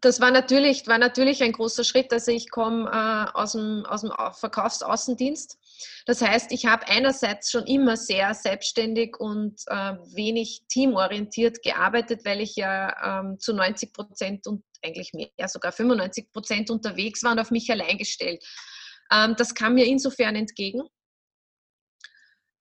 Das 0.01 0.19
war 0.19 0.31
natürlich, 0.31 0.87
war 0.87 0.97
natürlich 0.97 1.43
ein 1.43 1.51
großer 1.51 1.83
Schritt. 1.83 2.11
Also 2.11 2.31
ich 2.31 2.49
komme 2.49 2.89
äh, 2.91 3.37
aus, 3.37 3.53
dem, 3.53 3.85
aus 3.85 4.01
dem 4.01 4.11
Verkaufsaußendienst 4.33 5.57
Das 6.05 6.21
heißt, 6.21 6.51
ich 6.51 6.65
habe 6.65 6.87
einerseits 6.87 7.51
schon 7.51 7.65
immer 7.65 7.95
sehr 7.95 8.33
selbstständig 8.33 9.17
und 9.19 9.61
äh, 9.67 9.93
wenig 10.15 10.63
teamorientiert 10.67 11.61
gearbeitet, 11.61 12.25
weil 12.25 12.41
ich 12.41 12.55
ja 12.55 13.21
ähm, 13.21 13.39
zu 13.39 13.53
90 13.53 13.93
Prozent 13.93 14.47
und 14.47 14.63
eigentlich 14.83 15.13
mehr, 15.13 15.47
sogar 15.47 15.71
95 15.71 16.31
Prozent 16.31 16.69
unterwegs 16.69 17.23
war 17.23 17.31
und 17.31 17.39
auf 17.39 17.51
mich 17.51 17.71
allein 17.71 17.97
gestellt. 17.97 18.43
Ähm, 19.11 19.35
das 19.37 19.53
kam 19.53 19.75
mir 19.75 19.85
insofern 19.85 20.35
entgegen. 20.35 20.81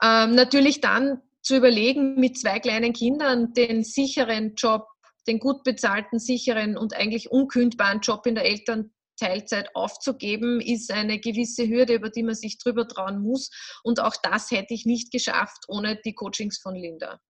Ähm, 0.03 0.35
natürlich 0.35 0.81
dann 0.81 1.23
zu 1.41 1.57
überlegen, 1.57 2.15
mit 2.17 2.39
zwei 2.39 2.61
kleinen 2.61 2.93
Kindern 2.93 3.53
den 3.53 3.85
sicheren 3.85 4.55
Job, 4.55 4.87
den 5.27 5.39
gut 5.39 5.63
bezahlten, 5.65 6.19
sicheren 6.19 6.77
und 6.77 6.95
eigentlich 6.95 7.31
unkündbaren 7.31 8.01
Job 8.01 8.27
in 8.27 8.35
der 8.35 8.45
Elternteilzeit 8.45 9.75
aufzugeben, 9.75 10.61
ist 10.61 10.91
eine 10.91 11.19
gewisse 11.19 11.69
Hürde, 11.69 11.95
über 11.95 12.11
die 12.11 12.23
man 12.23 12.35
sich 12.35 12.59
drüber 12.59 12.87
trauen 12.89 13.23
muss. 13.23 13.51
Und 13.83 14.01
auch 14.01 14.17
das 14.23 14.51
hätte 14.51 14.75
ich 14.75 14.87
nicht 14.87 15.13
geschafft 15.13 15.65
ohne 15.69 15.99
die 16.05 16.15
Coachings 16.15 16.59
von 16.59 16.75
Linda. 16.75 17.21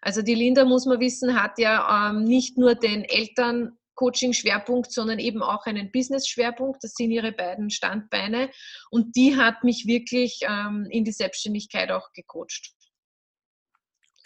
Also 0.00 0.20
die 0.20 0.34
Linda, 0.34 0.64
muss 0.64 0.84
man 0.84 1.00
wissen, 1.00 1.42
hat 1.42 1.58
ja 1.58 2.10
ähm, 2.10 2.24
nicht 2.24 2.58
nur 2.58 2.74
den 2.74 3.04
Eltern 3.04 3.78
Coaching-Schwerpunkt, 3.94 4.92
sondern 4.92 5.18
eben 5.18 5.42
auch 5.42 5.66
einen 5.66 5.90
Business-Schwerpunkt. 5.90 6.82
Das 6.82 6.94
sind 6.94 7.10
ihre 7.10 7.32
beiden 7.32 7.70
Standbeine. 7.70 8.50
Und 8.90 9.16
die 9.16 9.36
hat 9.36 9.64
mich 9.64 9.86
wirklich 9.86 10.40
ähm, 10.42 10.86
in 10.90 11.04
die 11.04 11.12
Selbstständigkeit 11.12 11.90
auch 11.90 12.12
gecoacht. 12.12 12.72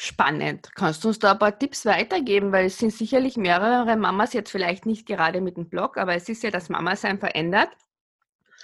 Spannend. 0.00 0.70
Kannst 0.76 1.02
du 1.02 1.08
uns 1.08 1.18
da 1.18 1.32
ein 1.32 1.40
paar 1.40 1.58
Tipps 1.58 1.84
weitergeben? 1.84 2.52
Weil 2.52 2.66
es 2.66 2.78
sind 2.78 2.92
sicherlich 2.92 3.36
mehrere 3.36 3.96
Mamas 3.96 4.32
jetzt 4.32 4.52
vielleicht 4.52 4.86
nicht 4.86 5.06
gerade 5.06 5.40
mit 5.40 5.56
dem 5.56 5.68
Blog, 5.68 5.98
aber 5.98 6.14
es 6.14 6.28
ist 6.28 6.44
ja 6.44 6.52
das 6.52 6.68
Mama-Sein 6.68 7.18
verändert. 7.18 7.68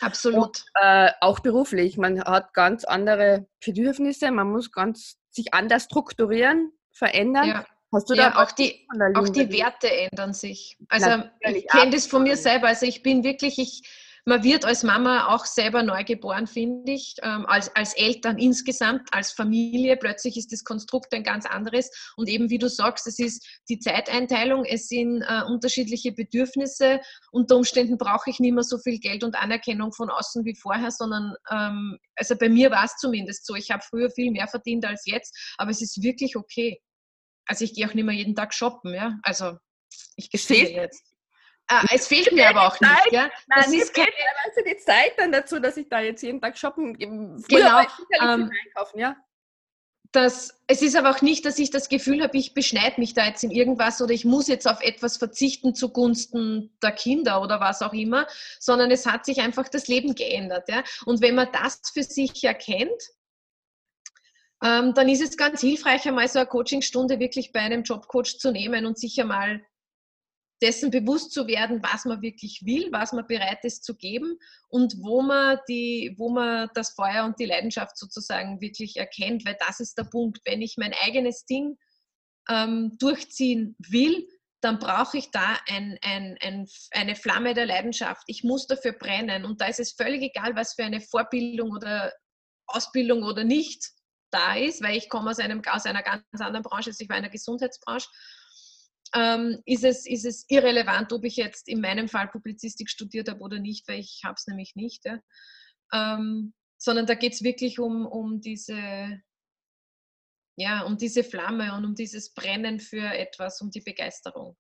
Absolut. 0.01 0.45
Und, 0.45 0.65
äh, 0.81 1.11
auch 1.21 1.41
beruflich. 1.41 1.99
Man 1.99 2.23
hat 2.23 2.55
ganz 2.55 2.85
andere 2.85 3.49
Bedürfnisse, 3.65 4.31
man 4.31 4.53
muss 4.53 4.71
ganz 4.71 5.19
sich 5.31 5.53
anders 5.53 5.85
strukturieren, 5.85 6.73
verändern. 6.93 7.49
Ja. 7.49 7.67
Hast 7.93 8.11
du 8.11 8.15
ja, 8.15 8.31
da 8.31 8.43
auch 8.43 8.53
die, 8.53 8.87
auch 9.15 9.29
die 9.29 9.53
Werte 9.53 9.89
ändern 9.91 10.35
sich. 10.35 10.77
Also 10.89 11.11
Natürlich, 11.11 11.65
ich 11.65 11.67
kenne 11.69 11.91
das 11.91 12.07
von 12.07 12.25
mir 12.25 12.37
selber. 12.37 12.69
Also 12.69 12.87
ich 12.87 13.03
bin 13.03 13.23
wirklich, 13.25 13.59
ich, 13.59 13.83
man 14.25 14.43
wird 14.43 14.65
als 14.65 14.83
Mama 14.83 15.35
auch 15.35 15.45
selber 15.45 15.83
neu 15.83 16.05
geboren, 16.05 16.47
finde 16.47 16.93
ich, 16.93 17.17
ähm, 17.23 17.47
als, 17.47 17.75
als 17.77 17.95
Eltern 17.95 18.39
insgesamt, 18.39 19.09
als 19.13 19.33
Familie. 19.33 19.97
Plötzlich 19.97 20.37
ist 20.37 20.53
das 20.53 20.65
Konstrukt 20.65 21.13
ein 21.15 21.23
ganz 21.23 21.47
anderes. 21.47 21.91
Und 22.17 22.29
eben 22.29 22.51
wie 22.51 22.59
du 22.59 22.69
sagst, 22.69 23.07
es 23.07 23.19
ist 23.19 23.47
die 23.69 23.79
Zeiteinteilung, 23.79 24.65
es 24.65 24.89
sind 24.89 25.23
äh, 25.23 25.43
unterschiedliche 25.47 26.13
Bedürfnisse. 26.13 27.01
Unter 27.33 27.57
Umständen 27.57 27.99
brauche 27.99 28.31
ich 28.31 28.41
nicht 28.41 28.55
mehr 28.55 28.65
so 28.65 28.79
viel 28.79 28.99
Geld 28.99 29.25
und 29.25 29.37
Anerkennung 29.37 29.93
von 29.93 30.11
außen 30.11 30.45
wie 30.45 30.55
vorher, 30.55 30.91
sondern 30.91 31.35
ähm, 31.51 31.99
also 32.17 32.37
bei 32.37 32.49
mir 32.49 32.71
war 32.71 32.85
es 32.85 32.97
zumindest 32.97 33.47
so. 33.47 33.55
Ich 33.55 33.71
habe 33.71 33.83
früher 33.83 34.11
viel 34.11 34.31
mehr 34.31 34.49
verdient 34.49 34.87
als 34.87 35.05
jetzt, 35.07 35.37
aber 35.59 35.71
es 35.71 35.83
ist 35.83 36.03
wirklich 36.03 36.37
okay 36.37 36.81
also 37.47 37.65
ich 37.65 37.75
gehe 37.75 37.89
auch 37.89 37.95
nicht 37.95 38.05
mehr 38.05 38.15
jeden 38.15 38.35
Tag 38.35 38.55
shoppen, 38.55 38.95
ja. 38.95 39.19
Also 39.23 39.59
ich 40.17 40.31
gestehe 40.31 40.71
jetzt. 40.71 41.14
Ah, 41.69 41.85
es 41.93 42.07
fehlt 42.07 42.31
mir 42.33 42.49
aber 42.49 42.67
auch 42.67 42.79
nicht, 42.79 43.13
ja. 43.13 43.31
Nein, 43.47 43.65
das 43.65 43.73
ist 43.73 43.95
keine... 43.95 44.09
teilweise 44.09 44.65
die 44.69 44.77
Zeit 44.77 45.13
dann 45.17 45.33
dazu, 45.33 45.59
dass 45.59 45.77
ich 45.77 45.89
da 45.89 46.01
jetzt 46.01 46.23
jeden 46.23 46.41
Tag 46.41 46.59
shoppen 46.59 46.97
gehe. 46.99 47.09
Genau. 47.49 47.81
Ähm, 48.21 48.51
einkaufen, 48.67 48.99
ja. 48.99 49.17
Das, 50.13 50.63
es 50.69 50.81
ist 50.81 50.95
aber 50.95 51.11
auch 51.11 51.23
nicht, 51.23 51.45
dass 51.45 51.59
ich 51.59 51.71
das 51.71 51.89
Gefühl 51.89 52.23
habe, 52.23 52.37
ich 52.39 52.55
beschneide 52.55 53.01
mich 53.01 53.15
da 53.15 53.27
jetzt 53.27 53.43
in 53.43 53.51
irgendwas 53.51 54.01
oder 54.01 54.13
ich 54.13 54.25
muss 54.25 54.47
jetzt 54.47 54.69
auf 54.69 54.81
etwas 54.81 55.17
verzichten 55.17 55.75
zugunsten 55.75 56.77
der 56.83 56.93
Kinder 56.93 57.43
oder 57.43 57.59
was 57.59 57.83
auch 57.83 57.93
immer, 57.93 58.29
sondern 58.61 58.93
es 58.93 59.07
hat 59.07 59.25
sich 59.25 59.41
einfach 59.41 59.69
das 59.69 59.89
Leben 59.89 60.15
geändert. 60.15 60.69
Ja? 60.69 60.85
Und 61.05 61.21
wenn 61.21 61.35
man 61.35 61.49
das 61.51 61.81
für 61.93 62.05
sich 62.05 62.45
erkennt, 62.45 63.03
ähm, 64.63 64.95
dann 64.95 65.09
ist 65.09 65.23
es 65.23 65.37
ganz 65.37 65.63
hilfreich, 65.63 66.07
einmal 66.07 66.29
so 66.29 66.39
eine 66.39 66.47
Coachingstunde 66.47 67.19
wirklich 67.19 67.53
bei 67.53 67.61
einem 67.61 67.83
Jobcoach 67.83 68.39
zu 68.39 68.53
nehmen 68.53 68.87
und 68.87 68.99
sich 68.99 69.21
einmal 69.21 69.65
dessen 70.65 70.91
bewusst 70.91 71.33
zu 71.33 71.47
werden, 71.47 71.83
was 71.83 72.07
man 72.07 72.23
wirklich 72.23 72.63
will, 72.65 72.89
was 72.91 73.13
man 73.13 73.27
bereit 73.27 73.63
ist 73.65 73.85
zu 73.85 73.95
geben 73.95 74.39
und 74.69 74.95
wo 75.03 75.21
man, 75.21 75.59
die, 75.69 76.15
wo 76.17 76.31
man 76.31 76.71
das 76.73 76.95
Feuer 76.95 77.27
und 77.27 77.39
die 77.39 77.45
Leidenschaft 77.45 77.99
sozusagen 77.99 78.63
wirklich 78.63 78.97
erkennt, 78.97 79.45
weil 79.45 79.59
das 79.61 79.79
ist 79.81 79.99
der 79.99 80.05
Punkt. 80.05 80.41
Wenn 80.47 80.63
ich 80.63 80.77
mein 80.79 80.95
eigenes 81.05 81.45
Ding 81.45 81.77
ähm, 82.49 82.97
durchziehen 82.99 83.77
will, 83.79 84.27
dann 84.63 84.79
brauche 84.79 85.19
ich 85.19 85.31
da 85.31 85.59
ein, 85.69 85.99
ein, 86.01 86.39
ein, 86.41 86.67
eine 86.93 87.15
Flamme 87.15 87.53
der 87.53 87.67
Leidenschaft. 87.67 88.23
Ich 88.27 88.43
muss 88.43 88.67
dafür 88.67 88.93
brennen 88.93 89.45
und 89.45 89.61
da 89.61 89.67
ist 89.67 89.81
es 89.81 89.93
völlig 89.93 90.23
egal, 90.23 90.57
was 90.57 90.73
für 90.73 90.85
eine 90.85 91.03
Vorbildung 91.03 91.73
oder 91.73 92.11
Ausbildung 92.69 93.23
oder 93.23 93.45
nicht 93.45 93.91
da 94.31 94.57
ist, 94.57 94.83
weil 94.83 94.97
ich 94.97 95.11
komme 95.11 95.31
aus, 95.31 95.41
einem, 95.41 95.61
aus 95.71 95.85
einer 95.85 96.03
ganz 96.03 96.25
anderen 96.39 96.63
Branche, 96.63 96.89
also 96.89 97.03
ich 97.03 97.11
war 97.11 97.19
in 97.19 97.23
der 97.25 97.31
Gesundheitsbranche, 97.31 98.09
ähm, 99.15 99.61
ist, 99.65 99.85
es, 99.85 100.07
ist 100.07 100.25
es 100.25 100.45
irrelevant, 100.49 101.13
ob 101.13 101.25
ich 101.25 101.37
jetzt 101.37 101.69
in 101.69 101.81
meinem 101.81 102.09
Fall 102.09 102.29
Publizistik 102.29 102.91
studiert 102.91 103.29
habe 103.29 103.41
oder 103.41 103.59
nicht, 103.59 103.89
weil 103.89 104.01
ich 104.01 104.23
habe 104.25 104.35
es 104.37 104.47
nämlich 104.47 104.75
nicht. 104.75 105.05
Ja. 105.05 105.19
Ähm, 105.93 106.55
sondern 106.79 107.07
da 107.07 107.15
geht 107.15 107.35
es 107.35 107.43
wirklich 107.43 107.79
um, 107.79 108.07
um 108.07 108.41
diese 108.41 109.21
ja, 110.57 110.83
um 110.83 110.97
diese 110.97 111.25
Flamme 111.25 111.75
und 111.75 111.85
um 111.85 111.95
dieses 111.95 112.33
Brennen 112.33 112.81
für 112.81 113.13
etwas, 113.13 113.61
um 113.61 113.71
die 113.71 113.81
Begeisterung. 113.81 114.57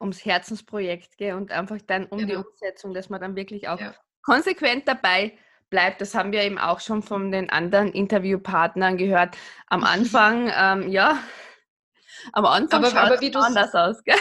Ums 0.00 0.24
Herzensprojekt, 0.24 1.16
gell? 1.16 1.34
Und 1.34 1.52
einfach 1.52 1.78
dann 1.86 2.06
um 2.06 2.18
genau. 2.18 2.42
die 2.42 2.48
Umsetzung, 2.48 2.94
dass 2.94 3.08
man 3.08 3.20
dann 3.20 3.36
wirklich 3.36 3.68
auch 3.68 3.80
ja. 3.80 3.94
konsequent 4.22 4.88
dabei 4.88 5.36
bleibt. 5.70 6.00
Das 6.00 6.14
haben 6.14 6.32
wir 6.32 6.42
eben 6.42 6.58
auch 6.58 6.80
schon 6.80 7.02
von 7.02 7.32
den 7.32 7.50
anderen 7.50 7.92
Interviewpartnern 7.92 8.96
gehört. 8.96 9.36
Am 9.66 9.84
Anfang, 9.84 10.50
ähm, 10.56 10.88
ja, 10.90 11.18
am 12.32 12.46
Anfang 12.46 12.84
aber, 12.84 13.00
aber 13.00 13.20
wie 13.20 13.34
anders 13.34 13.74
aus. 13.74 14.02
Gell? 14.04 14.16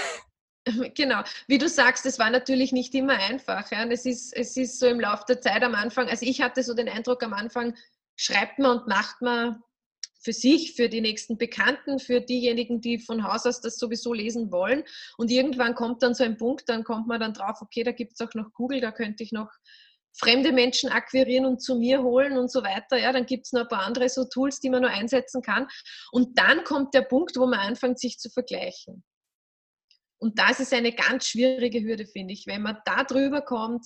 Genau, 0.96 1.22
wie 1.48 1.60
du 1.60 1.70
sagst, 1.70 2.08
es 2.08 2.18
war 2.18 2.32
natürlich 2.32 2.72
nicht 2.72 2.96
immer 2.96 3.14
einfach. 3.14 3.70
Ja. 3.70 3.86
Es, 3.86 4.06
ist, 4.08 4.36
es 4.36 4.58
ist 4.58 4.80
so 4.80 4.88
im 4.88 5.00
Laufe 5.00 5.24
der 5.28 5.40
Zeit 5.40 5.62
am 5.62 5.76
Anfang, 5.76 6.10
also 6.10 6.26
ich 6.26 6.42
hatte 6.42 6.64
so 6.64 6.74
den 6.74 6.90
Eindruck 6.90 7.22
am 7.22 7.34
Anfang, 7.34 7.76
schreibt 8.16 8.58
man 8.58 8.80
und 8.80 8.88
macht 8.88 9.22
man 9.22 9.62
für 10.26 10.34
sich, 10.34 10.74
für 10.74 10.90
die 10.90 11.02
nächsten 11.02 11.38
Bekannten, 11.38 12.00
für 12.00 12.20
diejenigen, 12.20 12.82
die 12.82 12.98
von 12.98 13.24
Haus 13.24 13.46
aus 13.46 13.62
das 13.62 13.78
sowieso 13.78 14.12
lesen 14.12 14.52
wollen. 14.52 14.84
Und 15.18 15.30
irgendwann 15.30 15.76
kommt 15.76 16.02
dann 16.02 16.16
so 16.16 16.24
ein 16.24 16.36
Punkt, 16.36 16.68
dann 16.68 16.84
kommt 16.84 17.06
man 17.06 17.20
dann 17.20 17.34
drauf, 17.34 17.62
okay, 17.62 17.84
da 17.84 17.92
gibt 17.92 18.14
es 18.14 18.28
auch 18.28 18.34
noch 18.34 18.52
Google, 18.54 18.82
da 18.82 18.92
könnte 18.92 19.22
ich 19.22 19.32
noch 19.32 19.52
fremde 20.18 20.52
Menschen 20.52 20.90
akquirieren 20.90 21.46
und 21.46 21.62
zu 21.62 21.76
mir 21.76 22.02
holen 22.02 22.38
und 22.38 22.52
so 22.52 22.64
weiter. 22.64 22.98
Ja, 22.98 23.12
dann 23.12 23.26
gibt 23.26 23.46
es 23.46 23.52
noch 23.52 23.62
ein 23.62 23.68
paar 23.68 23.86
andere 23.86 24.10
so 24.10 24.26
Tools, 24.26 24.60
die 24.60 24.70
man 24.70 24.82
nur 24.82 24.92
einsetzen 24.92 25.42
kann. 25.42 25.68
Und 26.12 26.38
dann 26.38 26.64
kommt 26.64 26.94
der 26.94 27.02
Punkt, 27.02 27.36
wo 27.38 27.46
man 27.46 27.60
anfängt, 27.60 28.00
sich 28.00 28.18
zu 28.18 28.30
vergleichen. 28.30 29.04
Und 30.18 30.40
das 30.40 30.60
ist 30.60 30.74
eine 30.74 30.94
ganz 30.94 31.28
schwierige 31.28 31.82
Hürde, 31.82 32.08
finde 32.08 32.34
ich. 32.34 32.48
Wenn 32.48 32.62
man 32.62 32.78
da 32.86 33.04
drüber 33.04 33.42
kommt, 33.42 33.86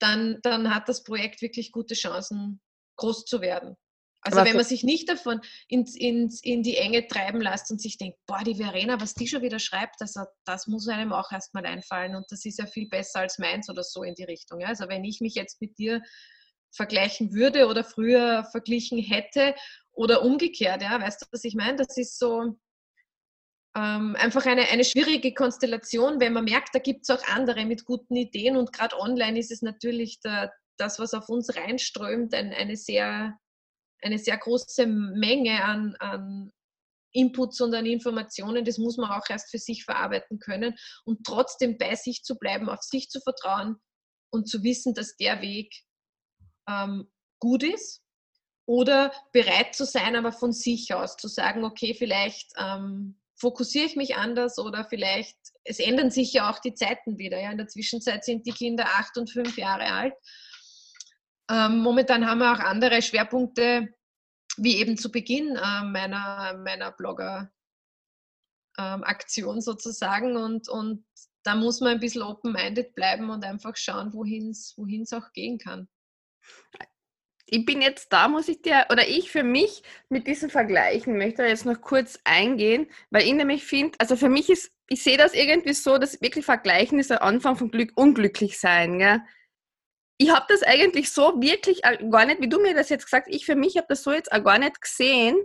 dann, 0.00 0.38
dann 0.42 0.74
hat 0.74 0.88
das 0.88 1.04
Projekt 1.04 1.40
wirklich 1.42 1.72
gute 1.72 1.94
Chancen, 1.94 2.60
groß 2.96 3.24
zu 3.24 3.40
werden. 3.40 3.76
Also 4.24 4.38
Aber 4.38 4.48
wenn 4.48 4.56
man 4.56 4.64
sich 4.64 4.84
nicht 4.84 5.08
davon 5.10 5.42
ins, 5.68 5.94
ins, 5.94 6.42
in 6.42 6.62
die 6.62 6.78
Enge 6.78 7.06
treiben 7.06 7.42
lässt 7.42 7.70
und 7.70 7.80
sich 7.80 7.98
denkt, 7.98 8.18
boah, 8.26 8.42
die 8.42 8.54
Verena, 8.54 8.98
was 8.98 9.12
die 9.12 9.28
schon 9.28 9.42
wieder 9.42 9.58
schreibt, 9.58 10.00
also 10.00 10.22
das 10.46 10.66
muss 10.66 10.88
einem 10.88 11.12
auch 11.12 11.30
erstmal 11.30 11.66
einfallen 11.66 12.16
und 12.16 12.24
das 12.30 12.46
ist 12.46 12.58
ja 12.58 12.66
viel 12.66 12.88
besser 12.88 13.20
als 13.20 13.38
meins 13.38 13.68
oder 13.68 13.82
so 13.82 14.02
in 14.02 14.14
die 14.14 14.24
Richtung. 14.24 14.60
Ja? 14.60 14.68
Also 14.68 14.88
wenn 14.88 15.04
ich 15.04 15.20
mich 15.20 15.34
jetzt 15.34 15.60
mit 15.60 15.76
dir 15.76 16.02
vergleichen 16.72 17.34
würde 17.34 17.66
oder 17.66 17.84
früher 17.84 18.44
verglichen 18.50 18.98
hätte 18.98 19.54
oder 19.92 20.22
umgekehrt, 20.22 20.80
ja, 20.80 20.98
weißt 20.98 21.20
du, 21.20 21.26
was 21.30 21.44
ich 21.44 21.54
meine? 21.54 21.76
Das 21.76 21.96
ist 21.98 22.18
so 22.18 22.56
ähm, 23.76 24.16
einfach 24.18 24.46
eine, 24.46 24.68
eine 24.70 24.84
schwierige 24.84 25.34
Konstellation, 25.34 26.18
wenn 26.18 26.32
man 26.32 26.44
merkt, 26.44 26.74
da 26.74 26.78
gibt 26.78 27.02
es 27.02 27.10
auch 27.10 27.22
andere 27.28 27.66
mit 27.66 27.84
guten 27.84 28.16
Ideen 28.16 28.56
und 28.56 28.72
gerade 28.72 28.98
online 28.98 29.38
ist 29.38 29.50
es 29.50 29.60
natürlich 29.60 30.20
der, 30.20 30.50
das, 30.78 30.98
was 30.98 31.12
auf 31.12 31.28
uns 31.28 31.54
reinströmt, 31.54 32.32
ein, 32.34 32.54
eine 32.54 32.76
sehr 32.76 33.38
eine 34.04 34.18
sehr 34.18 34.36
große 34.36 34.86
Menge 34.86 35.64
an, 35.64 35.96
an 35.98 36.52
Inputs 37.12 37.60
und 37.60 37.74
an 37.74 37.86
Informationen, 37.86 38.64
das 38.64 38.78
muss 38.78 38.96
man 38.96 39.10
auch 39.10 39.24
erst 39.28 39.50
für 39.50 39.58
sich 39.58 39.84
verarbeiten 39.84 40.38
können 40.38 40.76
und 41.04 41.24
trotzdem 41.24 41.78
bei 41.78 41.94
sich 41.94 42.22
zu 42.22 42.36
bleiben, 42.36 42.68
auf 42.68 42.82
sich 42.82 43.08
zu 43.08 43.20
vertrauen 43.20 43.76
und 44.30 44.48
zu 44.48 44.62
wissen, 44.62 44.94
dass 44.94 45.16
der 45.16 45.40
Weg 45.40 45.72
ähm, 46.68 47.10
gut 47.38 47.62
ist 47.62 48.02
oder 48.66 49.12
bereit 49.32 49.74
zu 49.74 49.84
sein, 49.84 50.16
aber 50.16 50.32
von 50.32 50.52
sich 50.52 50.92
aus 50.92 51.16
zu 51.16 51.28
sagen, 51.28 51.64
okay, 51.64 51.94
vielleicht 51.94 52.52
ähm, 52.58 53.20
fokussiere 53.36 53.86
ich 53.86 53.96
mich 53.96 54.16
anders 54.16 54.58
oder 54.58 54.84
vielleicht, 54.84 55.36
es 55.64 55.78
ändern 55.78 56.10
sich 56.10 56.32
ja 56.32 56.50
auch 56.50 56.58
die 56.58 56.74
Zeiten 56.74 57.18
wieder. 57.18 57.40
Ja. 57.40 57.50
In 57.50 57.58
der 57.58 57.68
Zwischenzeit 57.68 58.24
sind 58.24 58.46
die 58.46 58.52
Kinder 58.52 58.86
acht 58.86 59.16
und 59.18 59.30
fünf 59.30 59.56
Jahre 59.56 59.92
alt 59.92 60.14
ähm, 61.50 61.78
momentan 61.78 62.26
haben 62.26 62.38
wir 62.38 62.52
auch 62.52 62.60
andere 62.60 63.02
Schwerpunkte, 63.02 63.94
wie 64.56 64.78
eben 64.78 64.96
zu 64.96 65.10
Beginn 65.10 65.56
äh, 65.56 65.82
meiner, 65.84 66.56
meiner 66.64 66.92
Blogger-Aktion 66.92 69.56
ähm, 69.56 69.60
sozusagen. 69.60 70.36
Und, 70.36 70.68
und 70.68 71.04
da 71.42 71.54
muss 71.54 71.80
man 71.80 71.92
ein 71.92 72.00
bisschen 72.00 72.22
open-minded 72.22 72.94
bleiben 72.94 73.30
und 73.30 73.44
einfach 73.44 73.76
schauen, 73.76 74.12
wohin 74.14 74.50
es 74.50 75.12
auch 75.12 75.32
gehen 75.32 75.58
kann. 75.58 75.88
ich 77.46 77.66
bin 77.66 77.82
jetzt 77.82 78.12
da, 78.12 78.28
muss 78.28 78.48
ich 78.48 78.62
dir, 78.62 78.86
oder 78.90 79.06
ich 79.06 79.30
für 79.30 79.42
mich 79.42 79.82
mit 80.08 80.26
diesen 80.26 80.48
Vergleichen 80.50 81.18
möchte 81.18 81.44
jetzt 81.44 81.66
noch 81.66 81.80
kurz 81.80 82.18
eingehen, 82.24 82.90
weil 83.10 83.26
ich 83.26 83.34
nämlich 83.34 83.64
finde, 83.64 83.98
also 84.00 84.16
für 84.16 84.30
mich 84.30 84.48
ist, 84.48 84.72
ich 84.88 85.02
sehe 85.02 85.18
das 85.18 85.34
irgendwie 85.34 85.74
so, 85.74 85.98
dass 85.98 86.22
wirklich 86.22 86.44
Vergleichen 86.44 86.98
ist 86.98 87.10
der 87.10 87.22
Anfang 87.22 87.56
von 87.56 87.70
Glück, 87.70 87.92
unglücklich 87.96 88.58
sein. 88.58 88.98
Gell? 88.98 89.22
Ich 90.24 90.30
habe 90.30 90.46
das 90.48 90.62
eigentlich 90.62 91.12
so 91.12 91.34
wirklich 91.42 91.82
gar 91.82 92.24
nicht, 92.24 92.40
wie 92.40 92.48
du 92.48 92.58
mir 92.58 92.74
das 92.74 92.88
jetzt 92.88 93.04
gesagt 93.04 93.26
ich 93.28 93.44
für 93.44 93.56
mich 93.56 93.76
habe 93.76 93.88
das 93.90 94.02
so 94.02 94.10
jetzt 94.10 94.32
auch 94.32 94.42
gar 94.42 94.58
nicht 94.58 94.80
gesehen, 94.80 95.36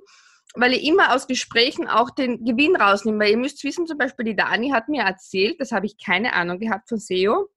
weil 0.53 0.71
ich 0.71 0.85
immer 0.85 1.13
aus 1.13 1.27
Gesprächen 1.27 1.89
auch 1.89 2.11
den 2.11 2.45
Gewinn 2.45 2.77
rausnehme. 2.77 3.19
Weil 3.19 3.31
ihr 3.31 3.37
müsst 3.37 3.61
wissen, 3.65 3.87
zum 3.87 3.97
Beispiel 3.97 4.23
die 4.23 4.37
Dani 4.37 4.69
hat 4.69 4.87
mir 4.87 5.03
erzählt, 5.03 5.59
das 5.59 5.73
habe 5.73 5.85
ich 5.85 5.97
keine 5.97 6.31
Ahnung 6.31 6.59
gehabt 6.59 6.87
von 6.87 6.97
SEO, 6.97 7.49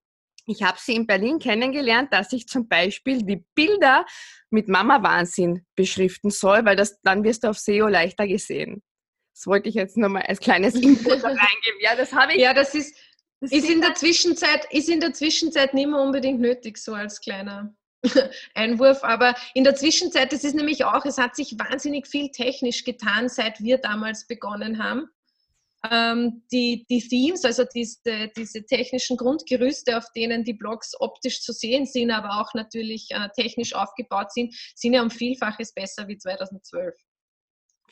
ich 0.47 0.65
habe 0.65 0.79
sie 0.81 0.97
in 0.97 1.07
Berlin 1.07 1.39
kennengelernt, 1.39 2.13
dass 2.13 2.33
ich 2.33 2.49
zum 2.49 2.67
Beispiel 2.67 3.23
die 3.23 3.45
Bilder 3.55 4.05
mit 4.51 4.67
Mama-Wahnsinn 4.67 5.65
beschriften 5.77 6.31
soll, 6.31 6.65
weil 6.65 6.75
das, 6.75 7.01
dann 7.03 7.23
wirst 7.23 7.45
du 7.45 7.51
auf 7.51 7.59
SEO 7.59 7.87
leichter 7.87 8.27
gesehen. 8.27 8.83
Das 9.33 9.47
wollte 9.47 9.69
ich 9.69 9.77
jetzt 9.77 9.97
nochmal 9.97 10.23
als 10.23 10.41
kleines 10.41 10.75
Input 10.75 11.07
reingeben. 11.25 11.81
Ja, 11.81 11.95
das 11.95 12.13
habe 12.13 12.33
ich. 12.33 12.41
Ja, 12.41 12.53
das 12.53 12.75
ist, 12.75 12.97
ist, 13.51 13.69
in 13.69 13.81
der 13.81 13.95
Zwischenzeit, 13.95 14.67
ist 14.71 14.89
in 14.89 15.01
der 15.01 15.13
Zwischenzeit 15.13 15.75
nicht 15.75 15.89
mehr 15.89 16.01
unbedingt 16.01 16.41
nötig, 16.41 16.79
so 16.79 16.95
als 16.95 17.21
kleiner 17.21 17.75
Einwurf. 18.55 19.03
Aber 19.03 19.35
in 19.55 19.65
der 19.65 19.75
Zwischenzeit, 19.75 20.33
das 20.33 20.45
ist 20.45 20.55
nämlich 20.55 20.85
auch, 20.85 21.05
es 21.05 21.19
hat 21.19 21.35
sich 21.35 21.57
wahnsinnig 21.59 22.07
viel 22.07 22.31
technisch 22.31 22.85
getan, 22.85 23.29
seit 23.29 23.61
wir 23.61 23.79
damals 23.79 24.27
begonnen 24.27 24.83
haben 24.83 25.09
ähm, 25.91 26.43
die, 26.53 26.87
die 26.89 27.01
Themes, 27.07 27.45
also 27.45 27.65
diese, 27.65 28.29
diese 28.37 28.65
technischen 28.65 29.17
Grundgerüste, 29.17 29.97
auf 29.97 30.07
denen 30.15 30.45
die 30.45 30.55
Blogs 30.55 30.93
optisch 31.01 31.43
zu 31.43 31.53
sehen 31.53 31.87
sind, 31.87 32.11
aber 32.11 32.41
auch 32.41 32.55
natürlich 32.55 33.09
äh, 33.11 33.29
technisch 33.35 33.75
aufgebaut 33.75 34.33
sind, 34.33 34.55
sind 34.77 34.95
ja 34.95 35.03
um 35.03 35.11
Vielfaches 35.11 35.75
besser 35.75 36.07
wie 36.09 36.19
2012. 36.19 36.95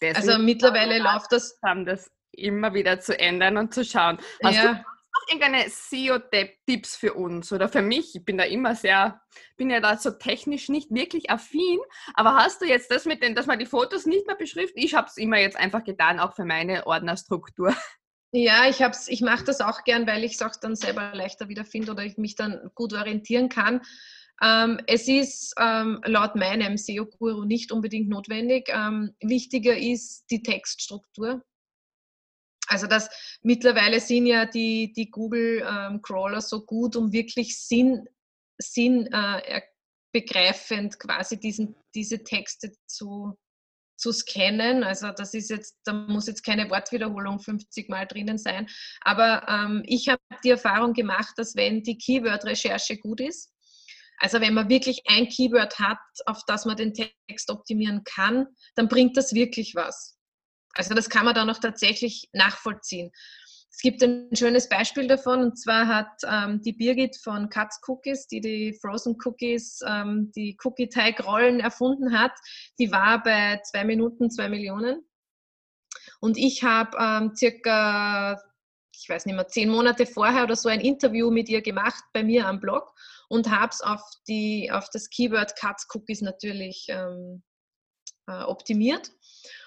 Das 0.00 0.16
also 0.16 0.38
mittlerweile 0.38 0.98
läuft 0.98 1.32
das. 1.32 1.58
Haben 1.64 1.84
das 1.84 2.10
immer 2.32 2.72
wieder 2.74 3.00
zu 3.00 3.18
ändern 3.18 3.56
und 3.58 3.74
zu 3.74 3.84
schauen. 3.84 4.18
Hast 4.42 4.56
ja. 4.56 4.74
du 4.74 4.84
noch 5.20 5.28
irgendeine 5.28 5.68
SEO-Tipps 5.68 6.96
für 6.96 7.14
uns 7.14 7.52
oder 7.52 7.68
für 7.68 7.82
mich? 7.82 8.14
Ich 8.14 8.24
bin 8.24 8.38
da 8.38 8.44
immer 8.44 8.74
sehr, 8.74 9.20
bin 9.56 9.70
ja 9.70 9.80
da 9.80 9.96
so 9.96 10.10
technisch 10.10 10.68
nicht 10.68 10.90
wirklich 10.90 11.30
affin, 11.30 11.78
aber 12.14 12.36
hast 12.36 12.60
du 12.60 12.66
jetzt 12.66 12.90
das 12.90 13.04
mit 13.04 13.22
den, 13.22 13.34
dass 13.34 13.46
man 13.46 13.58
die 13.58 13.66
Fotos 13.66 14.06
nicht 14.06 14.26
mehr 14.26 14.36
beschriftet? 14.36 14.82
Ich 14.82 14.94
habe 14.94 15.08
es 15.08 15.16
immer 15.16 15.38
jetzt 15.38 15.56
einfach 15.56 15.84
getan, 15.84 16.20
auch 16.20 16.34
für 16.34 16.44
meine 16.44 16.86
Ordnerstruktur. 16.86 17.74
Ja, 18.32 18.68
ich, 18.68 18.80
ich 19.08 19.20
mache 19.22 19.44
das 19.44 19.60
auch 19.60 19.82
gern, 19.82 20.06
weil 20.06 20.22
ich 20.22 20.34
es 20.34 20.42
auch 20.42 20.54
dann 20.60 20.76
selber 20.76 21.12
leichter 21.14 21.48
wiederfinde 21.48 21.90
oder 21.90 22.04
ich 22.04 22.16
mich 22.16 22.36
dann 22.36 22.70
gut 22.74 22.92
orientieren 22.92 23.48
kann. 23.48 23.80
Ähm, 24.42 24.80
es 24.86 25.08
ist 25.08 25.52
ähm, 25.58 26.00
laut 26.04 26.36
meinem 26.36 26.76
SEO-Guru 26.76 27.44
nicht 27.44 27.72
unbedingt 27.72 28.08
notwendig. 28.08 28.68
Ähm, 28.68 29.14
wichtiger 29.20 29.76
ist 29.76 30.26
die 30.30 30.42
Textstruktur. 30.42 31.42
Also 32.70 32.86
das 32.86 33.10
mittlerweile 33.42 33.98
sind 33.98 34.26
ja 34.26 34.46
die, 34.46 34.92
die 34.92 35.10
Google-Crawler 35.10 36.34
ähm, 36.36 36.40
so 36.40 36.64
gut, 36.64 36.94
um 36.94 37.12
wirklich 37.12 37.58
Sinn, 37.58 38.06
Sinn 38.58 39.08
äh, 39.12 39.60
begreifend 40.12 40.98
quasi 41.00 41.38
diesen, 41.38 41.74
diese 41.96 42.22
Texte 42.22 42.72
zu, 42.86 43.36
zu 43.96 44.12
scannen. 44.12 44.84
Also 44.84 45.10
das 45.10 45.34
ist 45.34 45.50
jetzt, 45.50 45.78
da 45.84 45.92
muss 45.92 46.28
jetzt 46.28 46.44
keine 46.44 46.70
Wortwiederholung 46.70 47.40
50 47.40 47.88
Mal 47.88 48.06
drinnen 48.06 48.38
sein. 48.38 48.68
Aber 49.00 49.46
ähm, 49.48 49.82
ich 49.84 50.08
habe 50.08 50.20
die 50.44 50.50
Erfahrung 50.50 50.92
gemacht, 50.92 51.32
dass 51.38 51.56
wenn 51.56 51.82
die 51.82 51.98
Keyword-Recherche 51.98 52.98
gut 52.98 53.20
ist, 53.20 53.52
also 54.18 54.40
wenn 54.40 54.54
man 54.54 54.68
wirklich 54.68 55.02
ein 55.08 55.28
Keyword 55.28 55.76
hat, 55.80 55.98
auf 56.26 56.42
das 56.46 56.66
man 56.66 56.76
den 56.76 56.94
Text 56.94 57.50
optimieren 57.50 58.04
kann, 58.04 58.46
dann 58.76 58.86
bringt 58.86 59.16
das 59.16 59.34
wirklich 59.34 59.74
was. 59.74 60.19
Also 60.74 60.94
das 60.94 61.10
kann 61.10 61.24
man 61.24 61.34
dann 61.34 61.50
auch 61.50 61.58
tatsächlich 61.58 62.28
nachvollziehen. 62.32 63.10
Es 63.72 63.82
gibt 63.82 64.02
ein 64.02 64.34
schönes 64.34 64.68
Beispiel 64.68 65.06
davon 65.06 65.40
und 65.40 65.58
zwar 65.58 65.86
hat 65.86 66.10
ähm, 66.28 66.60
die 66.60 66.72
Birgit 66.72 67.16
von 67.16 67.48
Katz 67.48 67.80
Cookies, 67.86 68.26
die 68.26 68.40
die 68.40 68.78
Frozen 68.80 69.16
Cookies, 69.24 69.80
ähm, 69.86 70.32
die 70.34 70.58
Cookie-Teig-Rollen 70.62 71.60
erfunden 71.60 72.18
hat, 72.18 72.32
die 72.78 72.90
war 72.90 73.22
bei 73.22 73.60
zwei 73.64 73.84
Minuten 73.84 74.30
zwei 74.30 74.48
Millionen. 74.48 75.06
Und 76.20 76.36
ich 76.36 76.62
habe 76.64 76.96
ähm, 77.00 77.32
circa, 77.34 78.42
ich 78.94 79.08
weiß 79.08 79.26
nicht 79.26 79.36
mehr, 79.36 79.48
zehn 79.48 79.70
Monate 79.70 80.04
vorher 80.04 80.44
oder 80.44 80.56
so 80.56 80.68
ein 80.68 80.80
Interview 80.80 81.30
mit 81.30 81.48
ihr 81.48 81.62
gemacht 81.62 82.02
bei 82.12 82.24
mir 82.24 82.46
am 82.46 82.60
Blog 82.60 82.92
und 83.28 83.50
habe 83.50 83.70
es 83.70 83.80
auf, 83.80 84.02
auf 84.72 84.88
das 84.92 85.08
Keyword 85.08 85.56
Katz 85.56 85.86
Cookies 85.94 86.20
natürlich 86.20 86.86
ähm, 86.88 87.42
äh, 88.26 88.42
optimiert. 88.42 89.12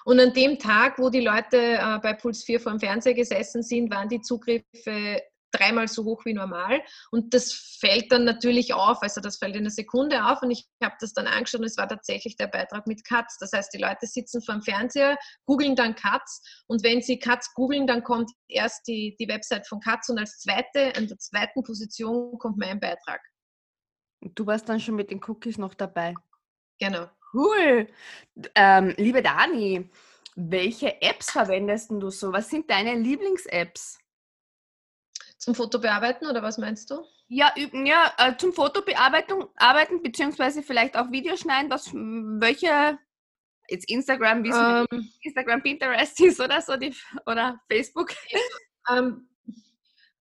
Und 0.05 0.19
an 0.19 0.33
dem 0.33 0.59
Tag, 0.59 0.99
wo 0.99 1.09
die 1.09 1.21
Leute 1.21 1.57
äh, 1.57 1.99
bei 2.01 2.13
Puls 2.13 2.43
4 2.43 2.59
vor 2.59 2.71
dem 2.71 2.79
Fernseher 2.79 3.13
gesessen 3.13 3.63
sind, 3.63 3.91
waren 3.91 4.09
die 4.09 4.21
Zugriffe 4.21 5.21
dreimal 5.53 5.87
so 5.87 6.03
hoch 6.03 6.25
wie 6.25 6.33
normal. 6.33 6.81
Und 7.11 7.33
das 7.33 7.53
fällt 7.79 8.11
dann 8.11 8.25
natürlich 8.25 8.73
auf, 8.73 9.01
also 9.01 9.21
das 9.21 9.37
fällt 9.37 9.55
in 9.55 9.61
einer 9.61 9.69
Sekunde 9.69 10.25
auf 10.25 10.41
und 10.41 10.51
ich 10.51 10.67
habe 10.83 10.95
das 10.99 11.13
dann 11.13 11.27
angeschaut 11.27 11.61
und 11.61 11.67
es 11.67 11.77
war 11.77 11.87
tatsächlich 11.87 12.35
der 12.35 12.47
Beitrag 12.47 12.87
mit 12.87 13.05
Katz. 13.05 13.37
Das 13.37 13.53
heißt, 13.53 13.73
die 13.73 13.77
Leute 13.77 14.07
sitzen 14.07 14.41
vor 14.41 14.55
dem 14.55 14.63
Fernseher, 14.63 15.17
googeln 15.45 15.75
dann 15.75 15.95
Katz 15.95 16.41
und 16.67 16.83
wenn 16.83 17.01
sie 17.01 17.19
Katz 17.19 17.53
googeln, 17.53 17.87
dann 17.87 18.03
kommt 18.03 18.31
erst 18.47 18.87
die, 18.87 19.15
die 19.19 19.27
Website 19.27 19.67
von 19.67 19.79
Katz 19.79 20.09
und 20.09 20.17
als 20.17 20.39
zweite, 20.39 20.95
an 20.95 21.07
der 21.07 21.17
zweiten 21.19 21.63
Position 21.63 22.37
kommt 22.39 22.57
mein 22.57 22.79
Beitrag. 22.79 23.21
Du 24.21 24.45
warst 24.47 24.69
dann 24.69 24.79
schon 24.79 24.95
mit 24.95 25.11
den 25.11 25.21
Cookies 25.23 25.57
noch 25.57 25.73
dabei. 25.73 26.15
Genau. 26.79 27.07
Cool. 27.33 27.87
Ähm, 28.55 28.93
liebe 28.97 29.21
Dani, 29.23 29.89
welche 30.35 31.01
Apps 31.01 31.31
verwendest 31.31 31.91
du 31.91 32.09
so? 32.09 32.31
Was 32.31 32.49
sind 32.49 32.69
deine 32.69 32.95
Lieblings-Apps? 32.95 33.99
Zum 35.37 35.55
Fotobearbeiten 35.55 36.27
oder 36.27 36.41
was 36.41 36.57
meinst 36.57 36.89
du? 36.89 37.03
Ja, 37.27 37.53
ja 37.55 38.13
äh, 38.17 38.37
zum 38.37 38.53
Fotobearbeitung 38.53 39.49
arbeiten, 39.55 40.01
beziehungsweise 40.01 40.63
vielleicht 40.63 40.95
auch 40.95 41.11
Videoschneiden. 41.11 41.69
Was, 41.69 41.91
welche, 41.93 42.97
jetzt 43.67 43.89
Instagram, 43.89 44.43
wie 44.43 44.49
ähm, 44.49 45.09
Instagram, 45.21 45.61
Pinterest 45.61 46.19
ist 46.21 46.39
oder 46.39 46.61
so, 46.61 46.77
die, 46.77 46.95
oder 47.25 47.59
Facebook? 47.69 48.13
Ähm, 48.89 49.27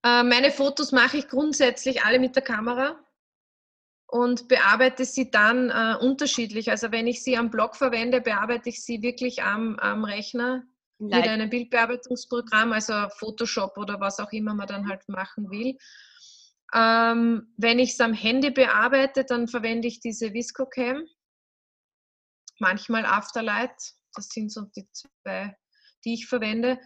äh, 0.03 0.23
meine 0.23 0.51
Fotos 0.51 0.91
mache 0.91 1.17
ich 1.17 1.27
grundsätzlich 1.27 2.03
alle 2.03 2.19
mit 2.19 2.35
der 2.35 2.43
Kamera 2.43 3.02
und 4.13 4.47
bearbeite 4.47 5.05
sie 5.05 5.31
dann 5.31 5.71
äh, 5.71 5.95
unterschiedlich. 5.99 6.69
Also 6.69 6.91
wenn 6.91 7.07
ich 7.07 7.23
sie 7.23 7.35
am 7.35 7.49
Blog 7.49 7.75
verwende, 7.75 8.21
bearbeite 8.21 8.69
ich 8.69 8.85
sie 8.85 9.01
wirklich 9.01 9.41
am, 9.41 9.75
am 9.79 10.03
Rechner 10.03 10.61
Light. 10.99 11.21
mit 11.21 11.29
einem 11.29 11.49
Bildbearbeitungsprogramm, 11.49 12.73
also 12.73 12.93
Photoshop 13.17 13.75
oder 13.75 13.99
was 13.99 14.19
auch 14.19 14.31
immer 14.31 14.53
man 14.53 14.67
dann 14.67 14.87
halt 14.87 15.01
machen 15.09 15.49
will. 15.49 15.75
Ähm, 16.75 17.55
wenn 17.57 17.79
ich 17.79 17.93
es 17.93 18.01
am 18.01 18.13
Handy 18.13 18.51
bearbeite, 18.51 19.25
dann 19.25 19.47
verwende 19.47 19.87
ich 19.87 19.99
diese 19.99 20.31
ViscoCam, 20.31 21.07
manchmal 22.59 23.07
Afterlight, 23.07 23.81
das 24.13 24.27
sind 24.27 24.51
so 24.51 24.61
die 24.75 24.87
zwei, 24.91 25.57
die 26.05 26.13
ich 26.13 26.27
verwende. 26.27 26.79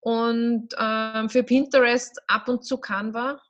Und 0.00 0.74
ähm, 0.80 1.28
für 1.28 1.44
Pinterest 1.44 2.20
ab 2.26 2.48
und 2.48 2.64
zu 2.64 2.78
Canva, 2.78 3.40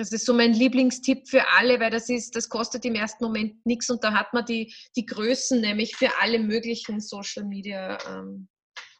das 0.00 0.12
ist 0.12 0.24
so 0.24 0.32
mein 0.32 0.54
Lieblingstipp 0.54 1.28
für 1.28 1.46
alle, 1.50 1.78
weil 1.78 1.90
das 1.90 2.08
ist, 2.08 2.34
das 2.34 2.48
kostet 2.48 2.86
im 2.86 2.94
ersten 2.94 3.22
Moment 3.22 3.66
nichts 3.66 3.90
und 3.90 4.02
da 4.02 4.14
hat 4.14 4.32
man 4.32 4.46
die, 4.46 4.74
die 4.96 5.04
Größen 5.04 5.60
nämlich 5.60 5.94
für 5.94 6.08
alle 6.22 6.38
möglichen 6.38 7.00
Social 7.00 7.44
Media 7.44 7.98
ähm, 8.08 8.48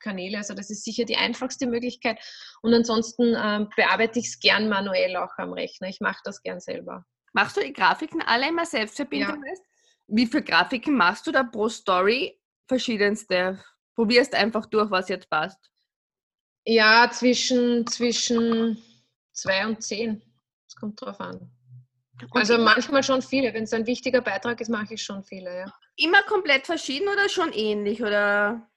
Kanäle. 0.01 0.37
Also 0.37 0.53
das 0.53 0.69
ist 0.69 0.85
sicher 0.85 1.07
die 1.07 1.17
einfachste 1.17 1.67
Möglichkeit. 1.67 2.21
Und 2.61 2.75
ansonsten 2.75 3.35
ähm, 3.35 3.71
bearbeite 3.77 4.19
ich 4.19 4.27
es 4.27 4.41
gern 4.41 4.69
manuell 4.69 5.17
auch 5.17 5.33
am 5.39 5.55
Rechner. 5.55 5.89
Ich 5.89 6.01
mache 6.01 6.21
das 6.25 6.43
gern 6.43 6.61
selber. 6.61 7.07
Machst 7.33 7.57
du 7.57 7.63
die 7.63 7.73
Grafiken 7.73 8.21
alle 8.21 8.49
immer 8.49 8.67
selbst 8.67 8.99
für 8.99 9.07
Pinterest? 9.07 9.41
Ja. 9.43 10.07
Wie 10.09 10.27
viele 10.27 10.43
Grafiken 10.43 10.97
machst 10.99 11.27
du 11.27 11.33
da 11.33 11.45
pro 11.45 11.71
Story? 11.71 12.39
Verschiedenste. 12.69 13.65
Probierst 13.95 14.35
einfach 14.35 14.67
durch, 14.67 14.91
was 14.91 15.09
jetzt 15.09 15.31
passt. 15.31 15.59
Ja, 16.67 17.11
zwischen, 17.11 17.87
zwischen 17.87 18.83
zwei 19.33 19.67
und 19.67 19.83
zehn 19.83 20.23
kommt 20.81 21.01
drauf 21.01 21.21
an. 21.21 21.51
Also 22.33 22.59
manchmal 22.59 23.03
schon 23.03 23.23
viele. 23.23 23.55
Wenn 23.55 23.65
es 23.65 23.73
ein 23.73 23.87
wichtiger 23.87 24.21
Beitrag 24.21 24.61
ist, 24.61 24.69
mache 24.69 24.95
ich 24.95 25.03
schon 25.03 25.23
viele, 25.25 25.57
ja. 25.57 25.75
Immer 25.97 26.23
komplett 26.23 26.67
verschieden 26.67 27.09
oder 27.09 27.29
schon 27.29 27.53
ähnlich? 27.53 28.03
Oder? 28.03 28.69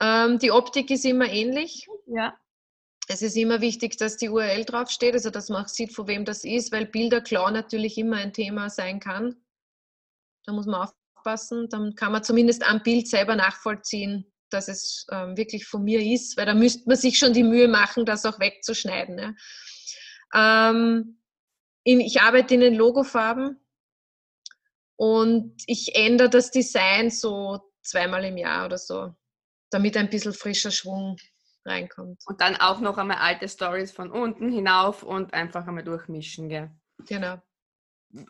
Ähm, 0.00 0.38
die 0.38 0.50
Optik 0.50 0.90
ist 0.90 1.04
immer 1.04 1.28
ähnlich. 1.28 1.86
Ja. 2.06 2.38
Es 3.08 3.22
ist 3.22 3.36
immer 3.36 3.60
wichtig, 3.60 3.96
dass 3.98 4.16
die 4.16 4.28
URL 4.28 4.64
draufsteht, 4.64 5.14
also 5.14 5.30
dass 5.30 5.48
man 5.48 5.64
auch 5.64 5.68
sieht, 5.68 5.94
von 5.94 6.08
wem 6.08 6.24
das 6.24 6.44
ist, 6.44 6.72
weil 6.72 6.86
Bilderklau 6.86 7.50
natürlich 7.50 7.98
immer 7.98 8.16
ein 8.16 8.32
Thema 8.32 8.68
sein 8.68 9.00
kann. 9.00 9.36
Da 10.44 10.52
muss 10.52 10.66
man 10.66 10.88
aufpassen. 11.16 11.68
Dann 11.68 11.94
kann 11.94 12.12
man 12.12 12.24
zumindest 12.24 12.68
am 12.68 12.82
Bild 12.82 13.06
selber 13.08 13.36
nachvollziehen, 13.36 14.32
dass 14.50 14.68
es 14.68 15.06
ähm, 15.12 15.36
wirklich 15.36 15.66
von 15.66 15.84
mir 15.84 16.00
ist, 16.00 16.36
weil 16.36 16.46
da 16.46 16.54
müsste 16.54 16.88
man 16.88 16.96
sich 16.96 17.18
schon 17.18 17.32
die 17.32 17.44
Mühe 17.44 17.68
machen, 17.68 18.06
das 18.06 18.24
auch 18.24 18.40
wegzuschneiden. 18.40 19.18
Ja. 19.18 19.34
Ähm, 20.34 21.18
in, 21.84 22.00
ich 22.00 22.20
arbeite 22.20 22.54
in 22.54 22.60
den 22.60 22.74
Logofarben 22.74 23.60
Und 24.96 25.62
ich 25.66 25.94
ändere 25.94 26.30
das 26.30 26.50
Design 26.50 27.10
so 27.10 27.60
zweimal 27.82 28.24
im 28.24 28.36
Jahr 28.38 28.66
oder 28.66 28.78
so, 28.78 29.14
damit 29.70 29.96
ein 29.96 30.10
bisschen 30.10 30.32
frischer 30.32 30.70
Schwung 30.70 31.16
reinkommt. 31.64 32.22
Und 32.26 32.40
dann 32.40 32.56
auch 32.56 32.80
noch 32.80 32.96
einmal 32.98 33.18
alte 33.18 33.48
Stories 33.48 33.92
von 33.92 34.10
unten 34.10 34.50
hinauf 34.50 35.02
und 35.02 35.34
einfach 35.34 35.66
einmal 35.66 35.84
durchmischen, 35.84 36.48
gell? 36.48 36.70
Genau. 37.06 37.42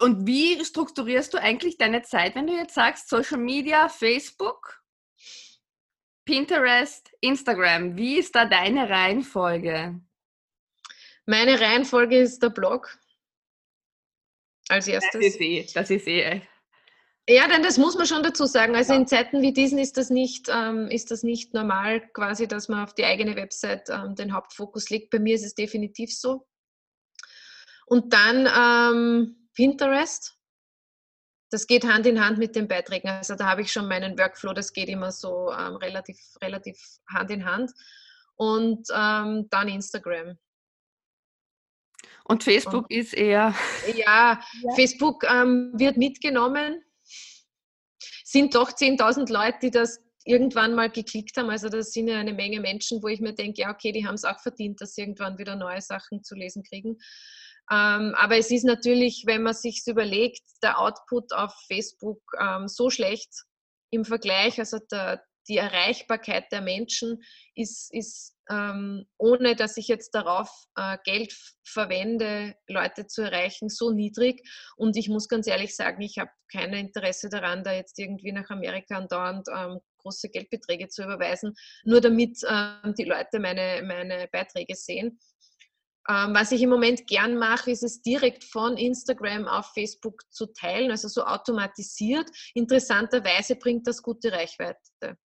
Und 0.00 0.26
wie 0.26 0.64
strukturierst 0.64 1.34
du 1.34 1.38
eigentlich 1.38 1.78
deine 1.78 2.02
Zeit, 2.02 2.34
wenn 2.34 2.46
du 2.48 2.54
jetzt 2.54 2.74
sagst, 2.74 3.08
Social 3.08 3.38
Media, 3.38 3.88
Facebook, 3.88 4.82
Pinterest, 6.24 7.10
Instagram? 7.20 7.96
Wie 7.96 8.18
ist 8.18 8.34
da 8.34 8.46
deine 8.46 8.88
Reihenfolge? 8.88 10.00
Meine 11.26 11.60
Reihenfolge 11.60 12.18
ist 12.18 12.42
der 12.42 12.50
Blog. 12.50 12.98
Als 14.68 14.88
erstes. 14.88 15.12
Das 15.12 15.24
ist 15.24 15.40
eh, 15.40 15.66
das 15.74 15.90
ist 15.90 16.06
eh 16.06 16.42
ja, 17.28 17.48
denn 17.48 17.62
das 17.64 17.76
muss 17.76 17.96
man 17.96 18.06
schon 18.06 18.22
dazu 18.22 18.46
sagen. 18.46 18.76
Also 18.76 18.92
ja. 18.92 19.00
in 19.00 19.08
Zeiten 19.08 19.42
wie 19.42 19.52
diesen 19.52 19.78
ist 19.78 19.96
das 19.96 20.10
nicht, 20.10 20.48
ähm, 20.48 20.88
ist 20.88 21.10
das 21.10 21.24
nicht 21.24 21.54
normal, 21.54 22.00
quasi, 22.12 22.46
dass 22.46 22.68
man 22.68 22.84
auf 22.84 22.94
die 22.94 23.04
eigene 23.04 23.34
Website 23.34 23.88
ähm, 23.88 24.14
den 24.14 24.32
Hauptfokus 24.32 24.90
legt. 24.90 25.10
Bei 25.10 25.18
mir 25.18 25.34
ist 25.34 25.44
es 25.44 25.54
definitiv 25.54 26.16
so. 26.16 26.46
Und 27.86 28.12
dann 28.12 28.46
ähm, 28.46 29.48
Pinterest. 29.54 30.34
Das 31.50 31.66
geht 31.66 31.84
Hand 31.84 32.06
in 32.06 32.24
Hand 32.24 32.38
mit 32.38 32.54
den 32.54 32.68
Beiträgen. 32.68 33.08
Also 33.08 33.34
da 33.34 33.46
habe 33.46 33.62
ich 33.62 33.72
schon 33.72 33.88
meinen 33.88 34.18
Workflow, 34.18 34.52
das 34.52 34.72
geht 34.72 34.88
immer 34.88 35.10
so 35.12 35.52
ähm, 35.52 35.76
relativ, 35.76 36.18
relativ 36.42 36.78
Hand 37.08 37.30
in 37.30 37.44
Hand. 37.44 37.72
Und 38.36 38.86
ähm, 38.94 39.48
dann 39.50 39.68
Instagram. 39.68 40.38
Und 42.28 42.42
Facebook 42.42 42.90
ist 42.90 43.14
eher. 43.14 43.54
Ja, 43.94 44.40
ja. 44.62 44.74
Facebook 44.74 45.24
ähm, 45.30 45.72
wird 45.76 45.96
mitgenommen 45.96 46.82
sind 48.26 48.54
doch 48.54 48.70
10.000 48.70 49.32
Leute, 49.32 49.58
die 49.62 49.70
das 49.70 49.98
irgendwann 50.24 50.74
mal 50.74 50.90
geklickt 50.90 51.36
haben. 51.36 51.48
Also 51.48 51.68
das 51.68 51.92
sind 51.92 52.08
ja 52.08 52.18
eine 52.18 52.34
Menge 52.34 52.60
Menschen, 52.60 53.02
wo 53.02 53.08
ich 53.08 53.20
mir 53.20 53.32
denke, 53.32 53.62
ja, 53.62 53.70
okay, 53.70 53.92
die 53.92 54.06
haben 54.06 54.16
es 54.16 54.24
auch 54.24 54.40
verdient, 54.40 54.80
dass 54.80 54.94
sie 54.94 55.02
irgendwann 55.02 55.38
wieder 55.38 55.54
neue 55.54 55.80
Sachen 55.80 56.24
zu 56.24 56.34
lesen 56.34 56.64
kriegen. 56.64 56.98
Ähm, 57.70 58.14
aber 58.16 58.36
es 58.36 58.50
ist 58.50 58.64
natürlich, 58.64 59.22
wenn 59.26 59.42
man 59.42 59.54
sich 59.54 59.82
überlegt, 59.86 60.42
der 60.62 60.78
Output 60.80 61.32
auf 61.32 61.54
Facebook 61.68 62.20
ähm, 62.38 62.68
so 62.68 62.90
schlecht 62.90 63.30
im 63.90 64.04
Vergleich, 64.04 64.58
also 64.58 64.78
der, 64.90 65.22
die 65.48 65.56
Erreichbarkeit 65.56 66.50
der 66.50 66.60
Menschen 66.60 67.22
ist, 67.54 67.94
ist 67.94 68.35
ähm, 68.50 69.06
ohne 69.18 69.56
dass 69.56 69.76
ich 69.76 69.88
jetzt 69.88 70.14
darauf 70.14 70.48
äh, 70.76 70.98
Geld 71.04 71.34
verwende, 71.64 72.54
Leute 72.68 73.06
zu 73.06 73.22
erreichen, 73.22 73.68
so 73.68 73.90
niedrig. 73.90 74.42
Und 74.76 74.96
ich 74.96 75.08
muss 75.08 75.28
ganz 75.28 75.46
ehrlich 75.46 75.74
sagen, 75.74 76.00
ich 76.02 76.18
habe 76.18 76.30
kein 76.50 76.72
Interesse 76.72 77.28
daran, 77.28 77.64
da 77.64 77.72
jetzt 77.72 77.98
irgendwie 77.98 78.32
nach 78.32 78.50
Amerika 78.50 78.96
andauernd 78.96 79.48
ähm, 79.54 79.80
große 79.98 80.28
Geldbeträge 80.28 80.88
zu 80.88 81.02
überweisen, 81.02 81.54
nur 81.84 82.00
damit 82.00 82.38
ähm, 82.48 82.94
die 82.96 83.04
Leute 83.04 83.40
meine, 83.40 83.82
meine 83.84 84.28
Beiträge 84.30 84.76
sehen. 84.76 85.18
Ähm, 86.08 86.34
was 86.34 86.52
ich 86.52 86.62
im 86.62 86.70
Moment 86.70 87.08
gern 87.08 87.36
mache, 87.36 87.72
ist 87.72 87.82
es 87.82 88.00
direkt 88.00 88.44
von 88.44 88.76
Instagram 88.76 89.48
auf 89.48 89.72
Facebook 89.74 90.22
zu 90.30 90.46
teilen, 90.46 90.92
also 90.92 91.08
so 91.08 91.24
automatisiert. 91.24 92.30
Interessanterweise 92.54 93.56
bringt 93.56 93.88
das 93.88 94.02
gute 94.02 94.30
Reichweite. 94.30 95.18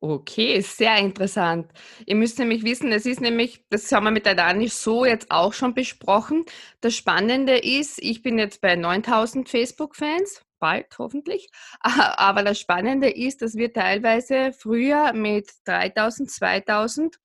Okay, 0.00 0.60
sehr 0.60 0.96
interessant. 0.98 1.72
Ihr 2.06 2.14
müsst 2.14 2.38
nämlich 2.38 2.62
wissen, 2.62 2.92
es 2.92 3.04
ist 3.04 3.20
nämlich, 3.20 3.64
das 3.68 3.90
haben 3.90 4.04
wir 4.04 4.12
mit 4.12 4.26
der 4.26 4.36
Dani 4.36 4.68
so 4.68 5.04
jetzt 5.04 5.28
auch 5.32 5.52
schon 5.52 5.74
besprochen. 5.74 6.44
Das 6.80 6.94
Spannende 6.94 7.58
ist, 7.58 7.98
ich 8.00 8.22
bin 8.22 8.38
jetzt 8.38 8.60
bei 8.60 8.76
9000 8.76 9.48
Facebook-Fans, 9.48 10.42
bald 10.60 10.96
hoffentlich, 10.98 11.48
aber 11.80 12.44
das 12.44 12.60
Spannende 12.60 13.10
ist, 13.10 13.42
dass 13.42 13.56
wir 13.56 13.72
teilweise 13.72 14.52
früher 14.52 15.12
mit 15.14 15.50
3000, 15.64 16.30
2000 16.30 17.16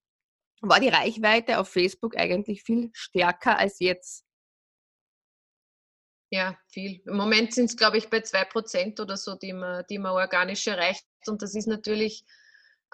war 0.62 0.80
die 0.80 0.90
Reichweite 0.90 1.60
auf 1.60 1.70
Facebook 1.70 2.18
eigentlich 2.18 2.64
viel 2.64 2.90
stärker 2.94 3.60
als 3.60 3.80
jetzt. 3.80 4.26
Ja, 6.32 6.58
viel. 6.70 7.02
Im 7.06 7.18
Moment 7.18 7.54
sind 7.54 7.66
es, 7.66 7.78
glaube 7.78 8.00
ich, 8.00 8.10
bei 8.10 8.24
2% 8.24 9.00
oder 9.00 9.18
so, 9.18 9.36
die 9.36 9.54
man, 9.54 9.84
die 9.92 10.00
man 10.00 10.14
organisch 10.14 10.66
erreicht. 10.66 11.06
Und 11.28 11.44
das 11.44 11.54
ist 11.54 11.68
natürlich 11.68 12.26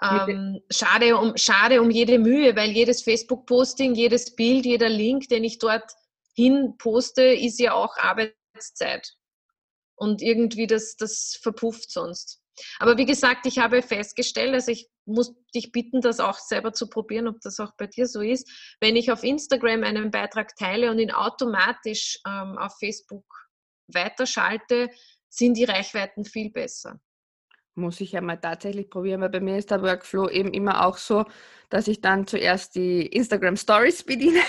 ähm, 0.02 0.60
schade, 0.70 1.16
um, 1.16 1.36
schade 1.36 1.80
um 1.82 1.90
jede 1.90 2.18
Mühe, 2.18 2.56
weil 2.56 2.70
jedes 2.70 3.02
Facebook-Posting, 3.02 3.94
jedes 3.94 4.34
Bild, 4.34 4.64
jeder 4.64 4.88
Link, 4.88 5.28
den 5.28 5.44
ich 5.44 5.58
dort 5.58 5.92
hin 6.34 6.74
poste, 6.78 7.22
ist 7.22 7.60
ja 7.60 7.74
auch 7.74 7.96
Arbeitszeit. 7.98 9.14
Und 9.96 10.22
irgendwie 10.22 10.66
das, 10.66 10.96
das 10.96 11.38
verpufft 11.42 11.90
sonst. 11.90 12.40
Aber 12.78 12.96
wie 12.96 13.06
gesagt, 13.06 13.46
ich 13.46 13.58
habe 13.58 13.82
festgestellt, 13.82 14.54
also 14.54 14.70
ich 14.70 14.88
muss 15.04 15.34
dich 15.54 15.72
bitten, 15.72 16.00
das 16.00 16.20
auch 16.20 16.38
selber 16.38 16.72
zu 16.72 16.88
probieren, 16.88 17.28
ob 17.28 17.40
das 17.42 17.58
auch 17.58 17.72
bei 17.76 17.86
dir 17.86 18.06
so 18.06 18.20
ist. 18.20 18.48
Wenn 18.80 18.96
ich 18.96 19.10
auf 19.10 19.22
Instagram 19.22 19.82
einen 19.82 20.10
Beitrag 20.10 20.56
teile 20.56 20.90
und 20.90 20.98
ihn 20.98 21.10
automatisch 21.10 22.20
ähm, 22.26 22.56
auf 22.58 22.76
Facebook 22.78 23.24
weiterschalte, 23.88 24.88
sind 25.28 25.56
die 25.56 25.64
Reichweiten 25.64 26.24
viel 26.24 26.50
besser 26.50 27.00
muss 27.74 28.00
ich 28.00 28.12
ja 28.12 28.20
mal 28.20 28.36
tatsächlich 28.36 28.90
probieren, 28.90 29.20
weil 29.20 29.30
bei 29.30 29.40
mir 29.40 29.56
ist 29.56 29.70
der 29.70 29.82
Workflow 29.82 30.28
eben 30.28 30.52
immer 30.52 30.86
auch 30.86 30.96
so, 30.96 31.24
dass 31.68 31.88
ich 31.88 32.00
dann 32.00 32.26
zuerst 32.26 32.74
die 32.74 33.06
Instagram 33.06 33.56
Stories 33.56 34.02
bediene. 34.04 34.40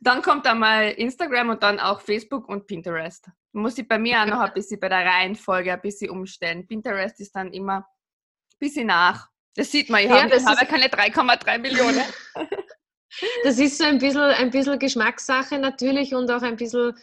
Dann 0.00 0.22
kommt 0.22 0.46
einmal 0.46 0.90
Instagram 0.92 1.50
und 1.50 1.62
dann 1.62 1.78
auch 1.78 2.00
Facebook 2.00 2.48
und 2.48 2.66
Pinterest. 2.66 3.30
Muss 3.52 3.78
ich 3.78 3.86
bei 3.86 3.98
mir 3.98 4.20
auch 4.20 4.26
noch 4.26 4.40
ein 4.40 4.52
bisschen 4.54 4.80
bei 4.80 4.88
der 4.88 5.04
Reihenfolge 5.04 5.72
ein 5.72 5.80
bisschen 5.80 6.10
umstellen. 6.10 6.66
Pinterest 6.66 7.20
ist 7.20 7.36
dann 7.36 7.52
immer 7.52 7.78
ein 7.78 8.58
bisschen 8.58 8.86
nach. 8.86 9.28
Das 9.54 9.70
sieht 9.70 9.90
man, 9.90 10.00
ich 10.00 10.08
ja, 10.08 10.22
habe, 10.22 10.34
ich 10.34 10.44
habe 10.44 10.66
keine 10.66 10.86
3,3 10.86 11.58
Millionen. 11.58 12.02
das 13.44 13.58
ist 13.58 13.78
so 13.78 13.84
ein 13.84 13.98
bisschen, 13.98 14.22
ein 14.22 14.50
bisschen 14.50 14.78
Geschmackssache 14.78 15.58
natürlich 15.58 16.14
und 16.14 16.30
auch 16.30 16.42
ein 16.42 16.56
bisschen 16.56 16.94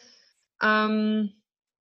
ähm, 0.61 1.38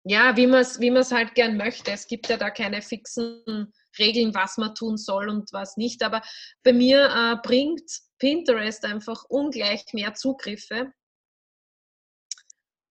ja, 0.08 0.38
wie 0.38 0.46
man 0.46 0.62
es 0.62 0.80
wie 0.80 0.92
halt 0.92 1.34
gern 1.34 1.58
möchte. 1.58 1.92
Es 1.92 2.08
gibt 2.08 2.30
ja 2.30 2.38
da 2.38 2.52
keine 2.52 2.82
fixen 2.84 3.74
Regeln, 3.98 4.36
was 4.36 4.58
man 4.58 4.76
tun 4.76 4.98
soll 4.98 5.30
und 5.30 5.52
was 5.52 5.78
nicht. 5.78 6.04
Aber 6.04 6.22
bei 6.64 6.74
mir 6.74 7.10
äh, 7.10 7.36
bringt 7.42 7.90
Pinterest 8.20 8.86
einfach 8.86 9.24
ungleich 9.30 9.84
mehr 9.94 10.14
Zugriffe. 10.14 10.94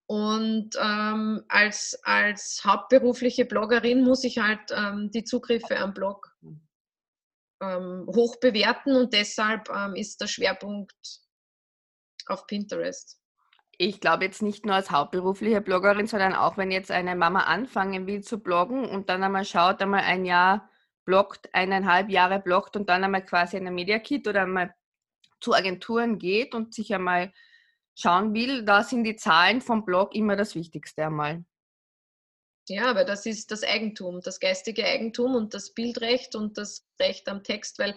Und 0.07 0.71
ähm, 0.77 1.45
als, 1.49 1.99
als 2.03 2.63
hauptberufliche 2.65 3.45
Bloggerin 3.45 4.03
muss 4.03 4.25
ich 4.25 4.39
halt 4.39 4.71
ähm, 4.71 5.11
die 5.13 5.25
Zugriffe 5.25 5.79
am 5.79 5.95
Blog 5.95 6.37
ähm, 7.63 8.07
hoch 8.15 8.37
bewerten 8.41 8.97
und 8.97 9.15
deshalb 9.15 9.71
ähm, 9.71 9.95
ist 9.95 10.21
der 10.21 10.27
Schwerpunkt 10.27 10.93
auf 12.27 12.47
Pinterest 12.47 13.24
ich 13.79 14.01
glaube 14.01 14.25
jetzt 14.25 14.43
nicht 14.43 14.67
nur 14.67 14.75
als 14.75 14.91
hauptberufliche 14.91 15.61
Bloggerin, 15.61 16.07
sondern 16.07 16.35
auch 16.35 16.57
wenn 16.57 16.71
jetzt 16.71 16.91
eine 16.91 17.17
Mama 17.17 17.41
anfangen 17.41 18.07
will 18.07 18.23
zu 18.23 18.39
bloggen 18.39 18.85
und 18.89 19.09
dann 19.09 19.23
einmal 19.23 19.45
schaut, 19.45 19.81
einmal 19.81 20.01
ein 20.01 20.25
Jahr 20.25 20.71
bloggt, 21.05 21.53
eineinhalb 21.53 22.09
Jahre 22.11 22.41
bloggt 22.41 22.77
und 22.77 22.89
dann 22.89 23.05
einmal 23.05 23.25
quasi 23.25 23.57
in 23.57 23.67
ein 23.67 23.75
Media 23.75 23.99
Kit 23.99 24.27
oder 24.27 24.43
einmal 24.43 24.75
zu 25.41 25.55
Agenturen 25.55 26.19
geht 26.19 26.55
und 26.55 26.75
sich 26.75 26.95
einmal 26.95 27.33
schauen 27.95 28.35
will, 28.35 28.65
da 28.65 28.83
sind 28.83 29.05
die 29.05 29.17
Zahlen 29.17 29.61
vom 29.61 29.85
Blog 29.85 30.15
immer 30.15 30.37
das 30.37 30.55
Wichtigste 30.55 31.07
einmal. 31.07 31.45
Ja, 32.69 32.87
aber 32.87 33.05
das 33.05 33.27
ist 33.27 33.51
das 33.51 33.63
Eigentum, 33.63 34.21
das 34.23 34.41
geistige 34.41 34.85
Eigentum 34.85 35.35
und 35.35 35.53
das 35.53 35.75
Bildrecht 35.75 36.35
und 36.35 36.57
das 36.57 36.87
Recht 37.01 37.29
am 37.29 37.43
Text, 37.43 37.79
weil 37.79 37.95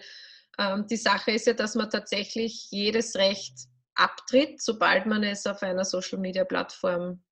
ähm, 0.58 0.86
die 0.86 0.96
Sache 0.96 1.30
ist 1.30 1.46
ja, 1.46 1.54
dass 1.54 1.74
man 1.74 1.88
tatsächlich 1.88 2.68
jedes 2.70 3.16
Recht 3.16 3.54
abtritt, 3.98 4.62
sobald 4.62 5.06
man 5.06 5.22
es 5.22 5.46
auf 5.46 5.62
einer 5.62 5.84
Social-Media-Plattform 5.84 7.22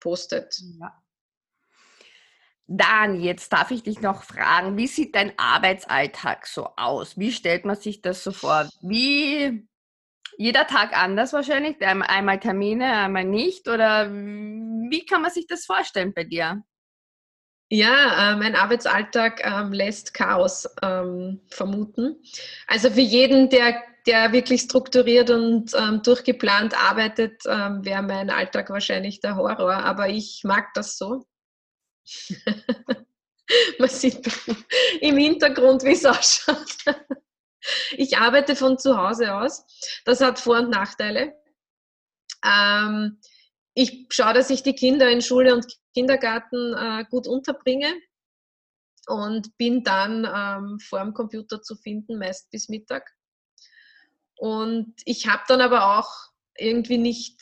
postet. 0.00 0.54
Ja. 0.78 1.02
Dan, 2.68 3.20
jetzt 3.20 3.52
darf 3.52 3.70
ich 3.70 3.84
dich 3.84 4.00
noch 4.00 4.24
fragen, 4.24 4.76
wie 4.76 4.88
sieht 4.88 5.14
dein 5.14 5.38
Arbeitsalltag 5.38 6.46
so 6.46 6.68
aus? 6.76 7.16
Wie 7.16 7.30
stellt 7.30 7.64
man 7.64 7.76
sich 7.76 8.02
das 8.02 8.24
so 8.24 8.32
vor? 8.32 8.68
Wie 8.82 9.68
jeder 10.36 10.66
Tag 10.66 10.96
anders 10.96 11.32
wahrscheinlich, 11.32 11.80
einmal 11.80 12.40
Termine, 12.40 12.92
einmal 12.92 13.24
nicht? 13.24 13.68
Oder 13.68 14.10
wie 14.10 15.06
kann 15.06 15.22
man 15.22 15.30
sich 15.30 15.46
das 15.46 15.64
vorstellen 15.64 16.12
bei 16.12 16.24
dir? 16.24 16.62
Ja, 17.68 18.32
äh, 18.32 18.36
mein 18.36 18.54
Arbeitsalltag 18.54 19.44
ähm, 19.44 19.72
lässt 19.72 20.14
Chaos 20.14 20.68
ähm, 20.82 21.40
vermuten. 21.48 22.22
Also 22.68 22.90
für 22.90 23.00
jeden, 23.00 23.48
der 23.48 23.82
der 24.06 24.32
wirklich 24.32 24.62
strukturiert 24.62 25.30
und 25.30 25.72
ähm, 25.74 26.02
durchgeplant 26.02 26.74
arbeitet, 26.74 27.42
ähm, 27.46 27.84
wäre 27.84 28.02
mein 28.02 28.30
Alltag 28.30 28.70
wahrscheinlich 28.70 29.20
der 29.20 29.36
Horror. 29.36 29.74
Aber 29.74 30.08
ich 30.08 30.42
mag 30.44 30.72
das 30.74 30.96
so. 30.96 31.26
Man 33.78 33.88
sieht 33.88 34.28
im 35.00 35.16
Hintergrund, 35.16 35.84
wie 35.84 35.92
es 35.92 36.04
ausschaut. 36.04 36.76
ich 37.92 38.16
arbeite 38.18 38.56
von 38.56 38.78
zu 38.78 38.96
Hause 38.96 39.34
aus. 39.34 39.64
Das 40.04 40.20
hat 40.20 40.38
Vor- 40.38 40.58
und 40.58 40.70
Nachteile. 40.70 41.34
Ähm, 42.44 43.20
ich 43.74 44.06
schaue, 44.10 44.34
dass 44.34 44.50
ich 44.50 44.62
die 44.62 44.74
Kinder 44.74 45.10
in 45.10 45.20
Schule 45.20 45.54
und 45.54 45.66
Kindergarten 45.94 46.74
äh, 46.74 47.04
gut 47.10 47.26
unterbringe 47.26 47.92
und 49.06 49.56
bin 49.58 49.82
dann 49.82 50.24
ähm, 50.24 50.78
vor 50.80 51.00
dem 51.00 51.12
Computer 51.12 51.62
zu 51.62 51.76
finden, 51.76 52.18
meist 52.18 52.50
bis 52.50 52.68
Mittag. 52.68 53.15
Und 54.36 54.94
ich 55.04 55.26
habe 55.26 55.42
dann 55.48 55.60
aber 55.60 55.98
auch 55.98 56.10
irgendwie 56.56 56.98
nicht 56.98 57.40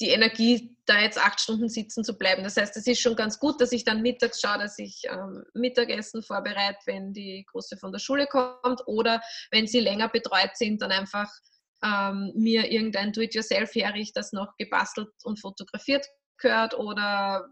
die 0.00 0.08
Energie, 0.08 0.76
da 0.86 1.00
jetzt 1.00 1.18
acht 1.18 1.40
Stunden 1.40 1.68
sitzen 1.68 2.04
zu 2.04 2.18
bleiben. 2.18 2.42
Das 2.42 2.56
heißt, 2.56 2.76
es 2.76 2.86
ist 2.86 3.00
schon 3.00 3.16
ganz 3.16 3.38
gut, 3.38 3.60
dass 3.60 3.72
ich 3.72 3.84
dann 3.84 4.02
mittags 4.02 4.40
schaue, 4.40 4.58
dass 4.58 4.78
ich 4.78 5.02
ähm, 5.08 5.44
Mittagessen 5.54 6.22
vorbereite, 6.22 6.78
wenn 6.86 7.12
die 7.12 7.46
Große 7.50 7.76
von 7.76 7.92
der 7.92 8.00
Schule 8.00 8.26
kommt 8.26 8.82
oder 8.86 9.22
wenn 9.50 9.66
sie 9.66 9.80
länger 9.80 10.08
betreut 10.08 10.50
sind, 10.56 10.82
dann 10.82 10.90
einfach 10.90 11.30
ähm, 11.82 12.32
mir 12.34 12.70
irgendein 12.70 13.12
Do-it-yourself 13.12 13.74
herrichte, 13.74 14.14
das 14.20 14.32
noch 14.32 14.56
gebastelt 14.58 15.08
und 15.22 15.40
fotografiert 15.40 16.06
gehört 16.38 16.74
oder 16.74 17.48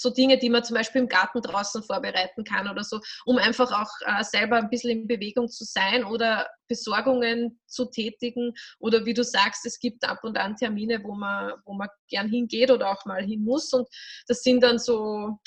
so 0.00 0.10
Dinge, 0.10 0.38
die 0.38 0.50
man 0.50 0.64
zum 0.64 0.74
Beispiel 0.74 1.02
im 1.02 1.08
Garten 1.08 1.40
draußen 1.40 1.82
vorbereiten 1.82 2.44
kann 2.44 2.68
oder 2.68 2.82
so, 2.84 3.00
um 3.24 3.38
einfach 3.38 3.70
auch 3.72 3.90
äh, 4.06 4.24
selber 4.24 4.56
ein 4.56 4.70
bisschen 4.70 4.90
in 4.90 5.06
Bewegung 5.06 5.48
zu 5.48 5.64
sein 5.64 6.04
oder 6.04 6.48
Besorgungen 6.68 7.60
zu 7.66 7.86
tätigen. 7.86 8.52
Oder 8.78 9.06
wie 9.06 9.14
du 9.14 9.22
sagst, 9.22 9.64
es 9.66 9.78
gibt 9.78 10.04
ab 10.04 10.20
und 10.22 10.36
an 10.36 10.56
Termine, 10.56 11.02
wo 11.02 11.14
man, 11.14 11.52
wo 11.64 11.74
man 11.74 11.88
gern 12.08 12.28
hingeht 12.28 12.70
oder 12.70 12.90
auch 12.90 13.04
mal 13.04 13.24
hin 13.24 13.44
muss. 13.44 13.72
Und 13.72 13.88
das 14.26 14.42
sind 14.42 14.62
dann 14.62 14.78
so 14.78 15.38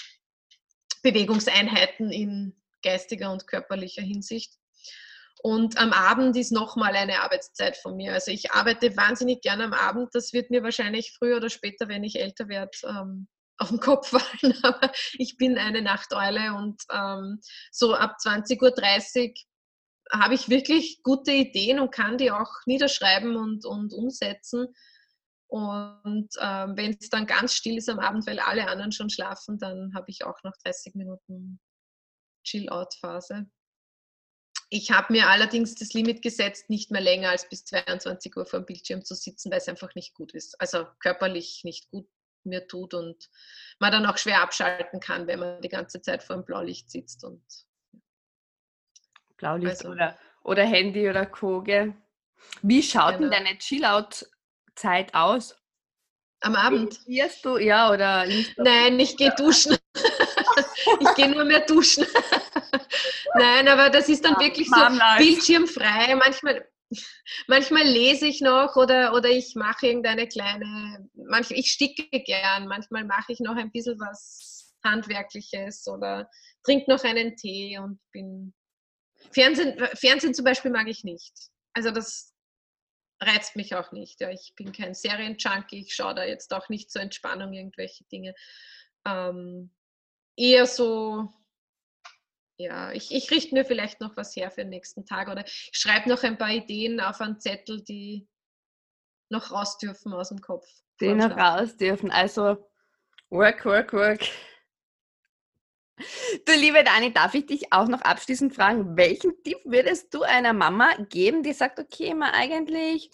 Bewegungseinheiten 1.03 2.11
in 2.11 2.55
geistiger 2.83 3.31
und 3.31 3.47
körperlicher 3.47 4.01
Hinsicht. 4.01 4.53
Und 5.43 5.77
am 5.77 5.93
Abend 5.93 6.35
ist 6.35 6.51
nochmal 6.51 6.95
eine 6.95 7.21
Arbeitszeit 7.21 7.77
von 7.77 7.95
mir. 7.95 8.13
Also 8.13 8.31
ich 8.31 8.51
arbeite 8.51 8.97
wahnsinnig 8.97 9.41
gern 9.41 9.61
am 9.61 9.73
Abend. 9.73 10.09
Das 10.13 10.33
wird 10.33 10.49
mir 10.49 10.63
wahrscheinlich 10.63 11.13
früher 11.17 11.37
oder 11.37 11.49
später, 11.49 11.87
wenn 11.87 12.03
ich 12.03 12.19
älter 12.19 12.47
werde, 12.47 12.71
ähm, 12.83 13.27
auf 13.57 13.69
den 13.69 13.79
Kopf 13.79 14.09
fallen, 14.09 14.53
aber 14.63 14.91
ich 15.13 15.37
bin 15.37 15.57
eine 15.57 15.81
Nachteule 15.81 16.53
und 16.53 16.81
ähm, 16.91 17.39
so 17.71 17.93
ab 17.93 18.17
20.30 18.23 19.29
Uhr 19.29 19.33
habe 20.11 20.35
ich 20.35 20.49
wirklich 20.49 21.01
gute 21.03 21.31
Ideen 21.31 21.79
und 21.79 21.91
kann 21.91 22.17
die 22.17 22.31
auch 22.31 22.51
niederschreiben 22.65 23.35
und, 23.35 23.65
und 23.65 23.93
umsetzen. 23.93 24.67
Und 25.49 26.29
ähm, 26.41 26.77
wenn 26.77 26.97
es 26.99 27.09
dann 27.09 27.25
ganz 27.25 27.53
still 27.53 27.77
ist 27.77 27.89
am 27.89 27.99
Abend, 27.99 28.27
weil 28.27 28.39
alle 28.39 28.67
anderen 28.67 28.91
schon 28.91 29.09
schlafen, 29.09 29.57
dann 29.57 29.93
habe 29.95 30.09
ich 30.09 30.23
auch 30.23 30.43
noch 30.43 30.53
30 30.63 30.95
Minuten 30.95 31.59
Chill-Out-Phase. 32.43 33.49
Ich 34.69 34.91
habe 34.91 35.13
mir 35.13 35.29
allerdings 35.29 35.75
das 35.75 35.93
Limit 35.93 36.21
gesetzt, 36.21 36.69
nicht 36.69 36.91
mehr 36.91 36.99
länger 36.99 37.29
als 37.29 37.47
bis 37.47 37.63
22 37.63 38.35
Uhr 38.35 38.45
vor 38.45 38.59
dem 38.59 38.65
Bildschirm 38.65 39.05
zu 39.05 39.15
sitzen, 39.15 39.49
weil 39.49 39.59
es 39.59 39.69
einfach 39.69 39.95
nicht 39.95 40.13
gut 40.13 40.33
ist. 40.33 40.59
Also 40.59 40.85
körperlich 40.99 41.61
nicht 41.63 41.89
gut 41.89 42.09
mir 42.47 42.67
tut 42.67 42.93
und 42.93 43.29
man 43.79 43.91
dann 43.91 44.05
auch 44.05 44.17
schwer 44.17 44.41
abschalten 44.41 44.99
kann, 44.99 45.27
wenn 45.27 45.39
man 45.39 45.61
die 45.61 45.69
ganze 45.69 46.01
Zeit 46.01 46.23
vor 46.23 46.35
dem 46.35 46.45
Blaulicht 46.45 46.89
sitzt. 46.89 47.23
Und, 47.23 47.43
Blaulicht 49.37 49.85
also, 49.85 49.89
oder, 49.89 50.17
oder 50.43 50.63
Handy 50.63 51.09
oder 51.09 51.25
Co. 51.25 51.61
Gell? 51.61 51.93
Wie 52.61 52.81
schaut 52.81 53.17
genau. 53.17 53.29
denn 53.29 53.43
deine 53.45 53.57
Chill-Out-Zeit 53.57 55.13
aus? 55.13 55.55
Am 56.41 56.55
Abend? 56.55 56.99
Gehst 57.05 57.43
du, 57.45 57.57
ja, 57.57 57.91
oder? 57.91 58.25
Nein, 58.57 58.99
ich 58.99 59.17
gehe 59.17 59.33
duschen. 59.35 59.75
ich 60.99 61.15
gehe 61.15 61.29
nur 61.29 61.45
mehr 61.45 61.61
duschen. 61.61 62.05
Nein, 63.35 63.67
aber 63.67 63.89
das 63.89 64.07
ist 64.07 64.23
dann 64.23 64.39
wirklich 64.39 64.69
so 64.69 64.81
bildschirmfrei. 65.17 66.15
Manchmal, 66.15 66.67
manchmal 67.47 67.83
lese 67.83 68.27
ich 68.27 68.41
noch 68.41 68.75
oder, 68.75 69.13
oder 69.13 69.29
ich 69.29 69.55
mache 69.55 69.87
irgendeine 69.87 70.27
kleine, 70.27 71.09
manchmal, 71.13 71.59
ich 71.59 71.71
sticke 71.71 72.07
gern, 72.21 72.67
manchmal 72.67 73.05
mache 73.05 73.33
ich 73.33 73.39
noch 73.39 73.55
ein 73.55 73.71
bisschen 73.71 73.99
was 73.99 74.73
Handwerkliches 74.83 75.87
oder 75.87 76.29
trinke 76.63 76.89
noch 76.89 77.03
einen 77.03 77.35
Tee 77.35 77.77
und 77.79 77.99
bin. 78.11 78.53
Fernsehen, 79.31 79.77
Fernsehen 79.95 80.33
zum 80.33 80.45
Beispiel 80.45 80.71
mag 80.71 80.87
ich 80.87 81.03
nicht. 81.03 81.33
Also 81.73 81.91
das 81.91 82.33
reizt 83.19 83.55
mich 83.55 83.75
auch 83.75 83.91
nicht. 83.91 84.21
Ja. 84.21 84.29
Ich 84.29 84.53
bin 84.55 84.71
kein 84.71 84.93
Serienjunkie, 84.93 85.81
ich 85.81 85.93
schaue 85.93 86.15
da 86.15 86.23
jetzt 86.23 86.53
auch 86.53 86.69
nicht 86.69 86.91
zur 86.91 87.01
Entspannung 87.01 87.53
irgendwelche 87.53 88.03
Dinge. 88.05 88.35
Ähm, 89.05 89.71
eher 90.35 90.67
so 90.67 91.33
ja, 92.57 92.91
ich, 92.91 93.13
ich 93.13 93.29
richte 93.29 93.53
mir 93.53 93.65
vielleicht 93.65 94.01
noch 94.01 94.17
was 94.17 94.35
her 94.35 94.49
für 94.49 94.61
den 94.61 94.69
nächsten 94.69 95.05
Tag 95.05 95.29
oder 95.29 95.45
ich 95.45 95.69
schreibe 95.71 96.09
noch 96.09 96.23
ein 96.23 96.37
paar 96.37 96.51
Ideen 96.51 96.99
auf 96.99 97.21
einen 97.21 97.39
Zettel, 97.39 97.83
die 97.83 98.27
noch 99.29 99.51
raus 99.51 99.77
dürfen 99.77 100.13
aus 100.13 100.29
dem 100.29 100.41
Kopf. 100.41 100.65
Die 100.99 101.13
noch 101.13 101.37
raus 101.37 101.77
dürfen. 101.77 102.09
Also 102.09 102.57
work, 103.29 103.63
work, 103.65 103.93
work. 103.93 104.21
Du 106.45 106.53
liebe 106.53 106.83
Dani, 106.83 107.11
darf 107.11 107.33
ich 107.33 107.45
dich 107.47 107.73
auch 107.73 107.87
noch 107.87 108.01
abschließend 108.01 108.53
fragen, 108.53 108.95
welchen 108.97 109.31
Tipp 109.43 109.57
würdest 109.65 110.13
du 110.13 110.21
einer 110.21 110.53
Mama 110.53 110.95
geben, 111.09 111.41
die 111.41 111.53
sagt, 111.53 111.79
okay, 111.79 112.13
mal 112.13 112.31
eigentlich, 112.33 113.09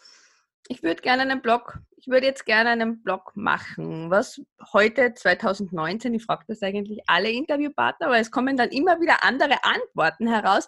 ich 0.67 0.83
würde 0.83 1.01
gerne 1.01 1.23
einen 1.23 1.41
Blog 1.41 1.79
ich 2.03 2.09
würde 2.09 2.27
jetzt 2.27 2.45
gerne 2.45 2.71
einen 2.71 3.01
Blog 3.01 3.31
machen. 3.35 4.11
Was 4.11 4.41
heute 4.73 5.13
2019, 5.13 6.13
ich 6.13 6.25
frage 6.25 6.43
das 6.49 6.61
eigentlich 6.61 6.99
alle 7.07 7.31
Interviewpartner, 7.31 8.07
aber 8.07 8.19
es 8.19 8.29
kommen 8.29 8.57
dann 8.57 8.71
immer 8.71 8.99
wieder 8.99 9.23
andere 9.23 9.63
Antworten 9.63 10.27
heraus. 10.27 10.67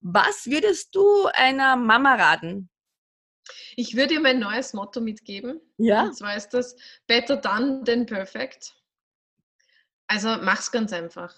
Was 0.00 0.46
würdest 0.46 0.94
du 0.94 1.26
einer 1.34 1.76
Mama 1.76 2.14
raten? 2.14 2.70
Ich 3.76 3.96
würde 3.96 4.14
ihr 4.14 4.20
mein 4.20 4.38
neues 4.38 4.72
Motto 4.72 5.02
mitgeben. 5.02 5.60
Ja. 5.76 6.04
Und 6.04 6.16
zwar 6.16 6.38
ist 6.38 6.54
das 6.54 6.74
Better 7.06 7.36
done 7.36 7.84
than 7.84 8.06
perfect. 8.06 8.74
Also 10.06 10.38
mach's 10.40 10.72
ganz 10.72 10.94
einfach. 10.94 11.34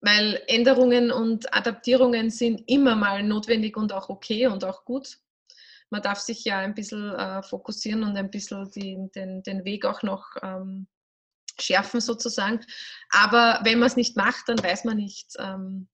Weil 0.00 0.42
Änderungen 0.46 1.12
und 1.12 1.52
Adaptierungen 1.52 2.30
sind 2.30 2.62
immer 2.66 2.96
mal 2.96 3.22
notwendig 3.22 3.76
und 3.76 3.92
auch 3.92 4.08
okay 4.08 4.46
und 4.46 4.64
auch 4.64 4.86
gut 4.86 5.18
man 5.92 6.02
darf 6.02 6.18
sich 6.18 6.42
ja 6.44 6.58
ein 6.58 6.74
bisschen 6.74 7.14
äh, 7.14 7.42
fokussieren 7.42 8.02
und 8.02 8.16
ein 8.16 8.30
bisschen 8.30 8.70
die, 8.70 8.96
den, 9.14 9.42
den 9.42 9.64
Weg 9.64 9.84
auch 9.84 10.02
noch 10.02 10.24
ähm, 10.42 10.88
schärfen 11.60 12.00
sozusagen. 12.00 12.60
Aber 13.10 13.60
wenn 13.62 13.78
man 13.78 13.88
es 13.88 13.96
nicht 13.96 14.16
macht, 14.16 14.48
dann 14.48 14.60
weiß 14.60 14.84
man 14.84 14.96
nicht, 14.96 15.34
ähm, 15.38 15.88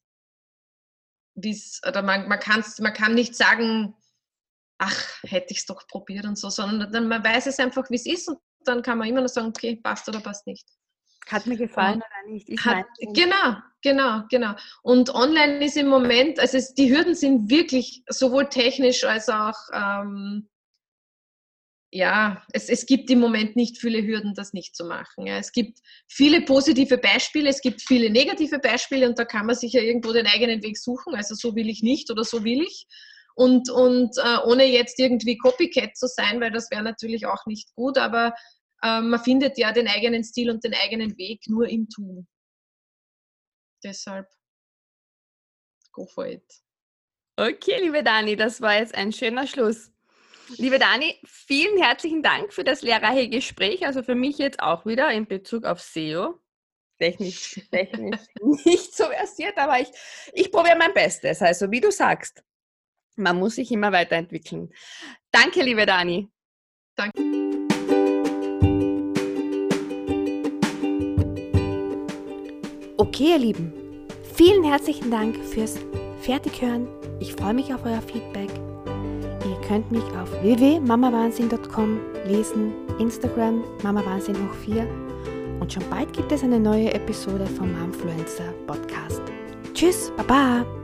wie 1.35 1.51
es, 1.51 1.81
oder 1.87 2.03
man, 2.03 2.29
man, 2.29 2.39
man 2.79 2.93
kann 2.93 3.15
nicht 3.15 3.35
sagen, 3.35 3.97
ach, 4.79 5.23
hätte 5.25 5.53
ich 5.53 5.59
es 5.59 5.67
doch 5.67 5.87
probiert 5.89 6.25
und 6.27 6.39
so, 6.39 6.49
sondern 6.49 6.93
dann, 6.93 7.09
man 7.09 7.25
weiß 7.25 7.47
es 7.47 7.59
einfach, 7.59 7.91
wie 7.91 7.97
es 7.97 8.07
ist 8.07 8.29
und 8.29 8.39
dann 8.61 8.83
kann 8.83 8.99
man 8.99 9.09
immer 9.09 9.21
noch 9.21 9.29
sagen, 9.29 9.49
okay, 9.49 9.77
passt 9.83 10.09
oder 10.09 10.21
passt 10.21 10.47
nicht. 10.47 10.69
Hat 11.27 11.47
mir 11.47 11.57
gefallen 11.57 11.97
oder 11.97 12.33
nicht? 12.33 12.49
Ich 12.49 12.65
hat, 12.65 12.87
genau, 13.15 13.57
genau, 13.83 14.23
genau. 14.31 14.55
Und 14.83 15.15
online 15.15 15.65
ist 15.65 15.77
im 15.77 15.89
Moment, 15.89 16.39
also 16.39 16.57
es, 16.57 16.75
die 16.75 16.91
Hürden 16.91 17.15
sind 17.15 17.51
wirklich 17.51 18.03
sowohl 18.09 18.49
technisch 18.49 19.05
als 19.05 19.29
auch, 19.29 19.57
ähm, 19.73 20.49
ja, 21.91 22.43
es, 22.53 22.69
es 22.69 22.85
gibt 22.85 23.11
im 23.11 23.19
Moment 23.19 23.57
nicht 23.57 23.79
viele 23.79 24.03
Hürden, 24.03 24.35
das 24.35 24.53
nicht 24.53 24.77
zu 24.77 24.85
machen. 24.85 25.27
Ja. 25.27 25.39
Es 25.39 25.53
gibt 25.53 25.79
viele 26.07 26.43
positive 26.43 26.99
Beispiele, 26.99 27.49
es 27.49 27.63
gibt 27.63 27.81
viele 27.81 28.11
negative 28.11 28.59
Beispiele 28.59 29.09
und 29.09 29.19
da 29.19 29.25
kann 29.25 29.47
man 29.47 29.57
sich 29.57 29.73
ja 29.73 29.81
irgendwo 29.81 30.13
den 30.13 30.27
eigenen 30.27 30.63
Weg 30.63 30.79
suchen. 30.79 31.15
Also 31.15 31.35
so 31.35 31.55
will 31.57 31.71
ich 31.71 31.83
nicht 31.83 32.11
oder 32.11 32.25
so 32.25 32.45
will 32.45 32.61
ich. 32.61 32.87
Und, 33.35 33.71
und 33.71 34.19
äh, 34.19 34.39
ohne 34.45 34.65
jetzt 34.65 34.99
irgendwie 34.99 35.39
Copycat 35.39 35.97
zu 35.97 36.09
sein, 36.09 36.41
weil 36.41 36.51
das 36.51 36.71
wäre 36.71 36.83
natürlich 36.83 37.25
auch 37.27 37.47
nicht 37.47 37.73
gut, 37.75 37.97
aber 37.97 38.35
ähm, 38.83 39.11
man 39.11 39.21
findet 39.21 39.57
ja 39.59 39.73
den 39.73 39.89
eigenen 39.89 40.25
Stil 40.25 40.51
und 40.51 40.65
den 40.65 40.75
eigenen 40.75 41.17
Weg 41.17 41.43
nur 41.47 41.69
im 41.69 41.89
Tun. 41.89 42.27
Deshalb 43.83 44.29
go 45.93 46.07
for 46.07 46.27
it. 46.27 46.63
Okay, 47.37 47.81
liebe 47.81 48.03
Dani, 48.03 48.37
das 48.37 48.61
war 48.61 48.79
jetzt 48.79 48.95
ein 48.95 49.13
schöner 49.13 49.47
Schluss. 49.47 49.93
Liebe 50.57 50.79
Dani, 50.79 51.21
vielen 51.25 51.81
herzlichen 51.81 52.23
Dank 52.23 52.53
für 52.53 52.65
das 52.65 52.83
lehrreiche 52.83 53.29
Gespräch. 53.29 53.87
Also 53.87 54.03
für 54.03 54.15
mich 54.15 54.39
jetzt 54.39 54.61
auch 54.61 54.87
wieder 54.87 55.11
in 55.13 55.27
Bezug 55.27 55.65
auf 55.65 55.81
SEO. 55.81 56.41
Technisch, 56.99 57.61
technisch 57.71 58.21
nicht 58.65 58.97
so 58.97 59.05
versiert, 59.05 59.57
aber 59.57 59.79
ich, 59.81 59.89
ich 60.33 60.51
probiere 60.51 60.77
mein 60.77 60.95
Bestes. 60.95 61.43
Also 61.43 61.71
wie 61.71 61.81
du 61.81 61.93
sagst, 61.93 62.43
man 63.15 63.39
muss 63.39 63.57
sich 63.57 63.71
immer 63.71 63.93
weiterentwickeln. 63.93 64.73
Danke, 65.31 65.63
liebe 65.63 65.87
Dani. 65.87 66.29
Danke. 66.97 67.69
Okay, 73.01 73.31
ihr 73.31 73.39
Lieben, 73.39 73.73
vielen 74.35 74.65
herzlichen 74.65 75.09
Dank 75.09 75.37
fürs 75.37 75.77
Fertighören. 76.21 76.89
Ich 77.21 77.33
freue 77.33 77.55
mich 77.55 77.73
auf 77.73 77.85
euer 77.85 78.03
Feedback. 78.03 78.51
Ihr 79.49 79.69
könnt 79.69 79.93
mich 79.93 80.03
auf 80.21 80.33
www.mamawahnsinn.com 80.43 82.01
lesen, 82.27 82.73
Instagram 82.99 83.63
mamawahnsinn 83.85 84.35
hoch 84.35 84.55
4 84.65 84.85
und 85.61 85.73
schon 85.73 85.89
bald 85.89 86.13
gibt 86.13 86.33
es 86.33 86.43
eine 86.43 86.59
neue 86.59 86.93
Episode 86.93 87.47
vom 87.47 87.73
Momfluencer 87.73 88.53
Podcast. 88.67 89.23
Tschüss, 89.75 90.13
Baba! 90.17 90.78